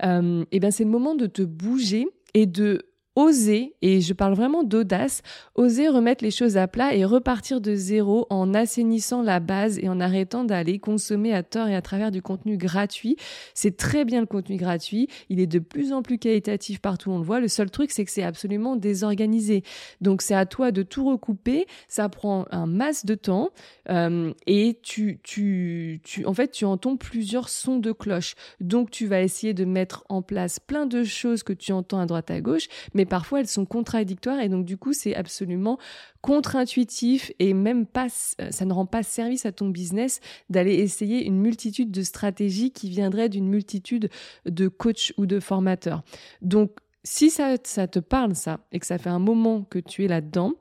euh, 0.03 0.45
et 0.51 0.59
ben 0.59 0.69
c'est 0.69 0.83
le 0.83 0.91
moment 0.91 1.15
de 1.15 1.25
te 1.25 1.41
bouger 1.41 2.07
et 2.33 2.45
de 2.45 2.90
oser, 3.15 3.75
et 3.81 3.99
je 3.99 4.13
parle 4.13 4.35
vraiment 4.35 4.63
d'audace, 4.63 5.21
oser 5.55 5.89
remettre 5.89 6.23
les 6.23 6.31
choses 6.31 6.55
à 6.55 6.67
plat 6.67 6.95
et 6.95 7.03
repartir 7.03 7.59
de 7.59 7.75
zéro 7.75 8.25
en 8.29 8.53
assainissant 8.53 9.21
la 9.21 9.41
base 9.41 9.79
et 9.79 9.89
en 9.89 9.99
arrêtant 9.99 10.45
d'aller 10.45 10.79
consommer 10.79 11.33
à 11.33 11.43
tort 11.43 11.67
et 11.67 11.75
à 11.75 11.81
travers 11.81 12.11
du 12.11 12.21
contenu 12.21 12.55
gratuit. 12.55 13.17
C'est 13.53 13.75
très 13.75 14.05
bien 14.05 14.21
le 14.21 14.27
contenu 14.27 14.55
gratuit, 14.55 15.09
il 15.29 15.41
est 15.41 15.47
de 15.47 15.59
plus 15.59 15.91
en 15.91 16.01
plus 16.03 16.19
qualitatif 16.19 16.79
partout, 16.79 17.11
on 17.11 17.17
le 17.17 17.25
voit. 17.25 17.41
Le 17.41 17.49
seul 17.49 17.69
truc, 17.69 17.91
c'est 17.91 18.05
que 18.05 18.11
c'est 18.11 18.23
absolument 18.23 18.77
désorganisé. 18.77 19.63
Donc 19.99 20.21
c'est 20.21 20.35
à 20.35 20.45
toi 20.45 20.71
de 20.71 20.81
tout 20.81 21.05
recouper, 21.05 21.65
ça 21.89 22.07
prend 22.07 22.45
un 22.51 22.65
masse 22.65 23.05
de 23.05 23.15
temps 23.15 23.49
euh, 23.89 24.33
et 24.47 24.79
tu, 24.83 25.19
tu, 25.23 25.99
tu, 26.03 26.25
en 26.25 26.33
fait, 26.33 26.51
tu 26.51 26.63
entends 26.63 26.95
plusieurs 26.95 27.49
sons 27.49 27.77
de 27.77 27.91
cloche. 27.91 28.35
Donc 28.61 28.89
tu 28.89 29.05
vas 29.05 29.21
essayer 29.21 29.53
de 29.53 29.65
mettre 29.65 30.05
en 30.07 30.21
place 30.21 30.59
plein 30.59 30.85
de 30.85 31.03
choses 31.03 31.43
que 31.43 31.53
tu 31.53 31.73
entends 31.73 31.99
à 31.99 32.05
droite 32.05 32.31
à 32.31 32.39
gauche, 32.39 32.67
mais 32.93 33.00
mais 33.01 33.05
parfois 33.07 33.39
elles 33.39 33.47
sont 33.47 33.65
contradictoires 33.65 34.39
et 34.41 34.47
donc 34.47 34.63
du 34.63 34.77
coup 34.77 34.93
c'est 34.93 35.15
absolument 35.15 35.79
contre-intuitif 36.21 37.31
et 37.39 37.55
même 37.55 37.87
pas, 37.87 38.09
ça 38.09 38.63
ne 38.63 38.71
rend 38.71 38.85
pas 38.85 39.01
service 39.01 39.47
à 39.47 39.51
ton 39.51 39.69
business 39.69 40.19
d'aller 40.51 40.75
essayer 40.75 41.25
une 41.25 41.39
multitude 41.39 41.89
de 41.89 42.03
stratégies 42.03 42.69
qui 42.69 42.91
viendraient 42.91 43.27
d'une 43.27 43.47
multitude 43.47 44.11
de 44.45 44.67
coachs 44.67 45.13
ou 45.17 45.25
de 45.25 45.39
formateurs. 45.39 46.03
Donc 46.43 46.73
si 47.03 47.31
ça, 47.31 47.55
ça 47.63 47.87
te 47.87 47.97
parle 47.97 48.35
ça 48.35 48.59
et 48.71 48.77
que 48.77 48.85
ça 48.85 48.99
fait 48.99 49.09
un 49.09 49.17
moment 49.17 49.63
que 49.63 49.79
tu 49.79 50.05
es 50.05 50.07
là-dedans, 50.07 50.53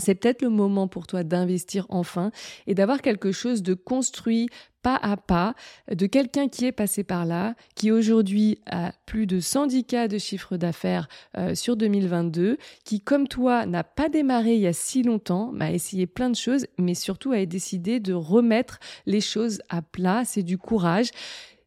c'est 0.00 0.14
peut-être 0.14 0.42
le 0.42 0.50
moment 0.50 0.88
pour 0.88 1.06
toi 1.06 1.22
d'investir 1.22 1.86
enfin 1.88 2.30
et 2.66 2.74
d'avoir 2.74 3.02
quelque 3.02 3.32
chose 3.32 3.62
de 3.62 3.74
construit 3.74 4.48
pas 4.82 4.96
à 4.96 5.16
pas 5.16 5.54
de 5.90 6.06
quelqu'un 6.06 6.48
qui 6.48 6.64
est 6.64 6.72
passé 6.72 7.04
par 7.04 7.26
là, 7.26 7.54
qui 7.74 7.90
aujourd'hui 7.90 8.58
a 8.66 8.92
plus 9.06 9.26
de 9.26 9.40
110 9.40 9.84
cas 9.84 10.08
de 10.08 10.18
chiffre 10.18 10.56
d'affaires 10.56 11.08
euh, 11.36 11.54
sur 11.54 11.76
2022, 11.76 12.56
qui 12.84 13.00
comme 13.00 13.28
toi 13.28 13.66
n'a 13.66 13.84
pas 13.84 14.08
démarré 14.08 14.54
il 14.54 14.60
y 14.60 14.66
a 14.66 14.72
si 14.72 15.02
longtemps, 15.02 15.50
m'a 15.52 15.70
essayé 15.70 16.06
plein 16.06 16.30
de 16.30 16.36
choses, 16.36 16.66
mais 16.78 16.94
surtout 16.94 17.32
a 17.32 17.44
décidé 17.44 18.00
de 18.00 18.12
remettre 18.12 18.78
les 19.06 19.20
choses 19.20 19.60
à 19.68 19.82
plat. 19.82 20.22
C'est 20.24 20.42
du 20.42 20.58
courage. 20.58 21.10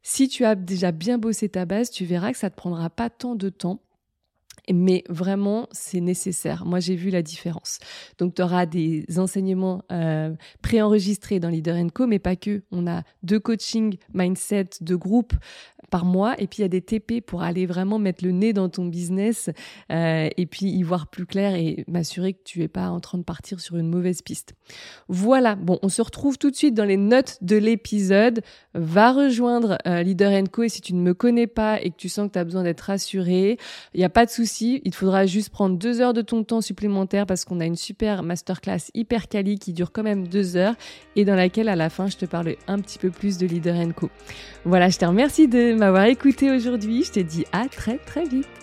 Si 0.02 0.28
tu 0.28 0.43
as 0.43 0.56
déjà 0.56 0.91
bien 0.91 1.17
bossé 1.17 1.50
ta 1.50 1.65
base, 1.65 1.89
tu 1.89 2.06
verras 2.06 2.32
que 2.32 2.38
ça 2.38 2.48
ne 2.48 2.52
te 2.52 2.58
prendra 2.58 2.89
pas 2.89 3.10
tant 3.10 3.36
de 3.36 3.50
temps 3.50 3.80
mais 4.71 5.04
vraiment, 5.10 5.67
c'est 5.71 5.99
nécessaire. 5.99 6.65
Moi, 6.65 6.80
j'ai 6.80 6.95
vu 6.95 7.10
la 7.10 7.21
différence. 7.21 7.80
Donc, 8.17 8.36
tu 8.36 8.41
auras 8.41 8.65
des 8.65 9.06
enseignements 9.17 9.84
euh, 9.91 10.34
préenregistrés 10.62 11.39
dans 11.39 11.49
Leader 11.49 11.76
Co, 11.93 12.08
mais 12.08 12.19
pas 12.19 12.36
que. 12.36 12.63
On 12.71 12.88
a 12.88 13.04
deux 13.23 13.39
coachings 13.39 13.97
mindset 14.13 14.69
de 14.82 14.95
groupe 14.95 15.34
par 15.89 16.06
mois, 16.06 16.36
et 16.39 16.48
puis 16.48 16.60
il 16.60 16.62
y 16.62 16.65
a 16.65 16.69
des 16.69 16.82
TP 16.82 17.22
pour 17.26 17.43
aller 17.43 17.65
vraiment 17.65 18.00
mettre 18.00 18.24
le 18.24 18.32
nez 18.32 18.54
dans 18.54 18.69
ton 18.69 18.86
business 18.86 19.50
euh, 19.91 20.30
et 20.36 20.46
puis 20.46 20.67
y 20.67 20.84
voir 20.84 21.08
plus 21.08 21.26
clair 21.26 21.56
et 21.56 21.84
m'assurer 21.88 22.34
que 22.34 22.43
tu 22.43 22.62
es 22.63 22.67
pas 22.67 22.89
en 22.89 23.00
train 23.00 23.17
de 23.17 23.24
partir 23.24 23.60
sur 23.60 23.78
une 23.78 23.89
mauvaise 23.89 24.22
piste. 24.22 24.54
Voilà. 25.08 25.56
Bon, 25.56 25.80
on 25.82 25.89
se 25.89 26.02
retrouve 26.02 26.38
tout 26.38 26.52
de 26.52 26.56
suite 26.56 26.74
dans 26.74 26.86
les 26.86 26.98
notes 26.98 27.38
de 27.41 27.58
l'épisode. 27.58 28.41
Va 28.74 29.12
rejoindre 29.12 29.78
euh, 29.88 30.04
Leader 30.04 30.32
Co 30.52 30.63
et 30.63 30.69
si 30.69 30.82
tu 30.82 30.93
ne 30.93 31.02
me 31.02 31.13
connais 31.13 31.48
pas 31.48 31.82
et 31.82 31.91
que 31.91 31.98
tu 31.98 32.10
sens 32.10 32.28
que 32.28 32.34
tu 32.34 32.39
as 32.39 32.43
besoin 32.43 32.63
d'être 32.63 32.82
rassuré, 32.82 33.58
il 33.93 33.98
n'y 33.98 34.06
a 34.06 34.10
pas 34.10 34.26
de 34.26 34.32
souci 34.32 34.82
il 34.84 34.91
te 34.91 34.96
faudra 34.96 35.26
juste 35.26 35.50
prendre 35.50 35.78
deux 35.78 36.02
heures 36.02 36.13
de 36.13 36.22
ton 36.22 36.43
temps 36.43 36.62
supplémentaire 36.62 37.26
parce 37.26 37.46
qu'on 37.46 37.60
a 37.60 37.65
une 37.65 37.76
super 37.76 38.24
masterclass 38.24 38.89
hyper 38.93 39.28
quali 39.28 39.60
qui 39.60 39.74
dure 39.74 39.91
quand 39.91 40.04
même 40.04 40.28
deux 40.28 40.56
heures 40.56 40.76
et 41.15 41.26
dans 41.26 41.36
laquelle 41.36 41.69
à 41.69 41.76
la 41.76 41.89
fin 41.89 42.08
je 42.08 42.17
te 42.17 42.26
parle 42.26 42.56
un 42.67 42.80
petit 42.80 43.00
peu 43.00 43.10
plus 43.10 43.38
de 43.38 43.46
Leader 43.46 43.76
Co. 43.96 44.10
Voilà, 44.65 44.89
je 44.89 44.98
te 44.98 45.06
remercie 45.06 45.48
m'avoir 45.76 46.06
écouté 46.06 46.52
aujourd'hui. 46.52 47.04
Je 47.04 47.12
te 47.12 47.20
dis 47.20 47.46
à 47.52 47.68
très 47.68 47.98
très 47.98 48.26
vite. 48.26 48.62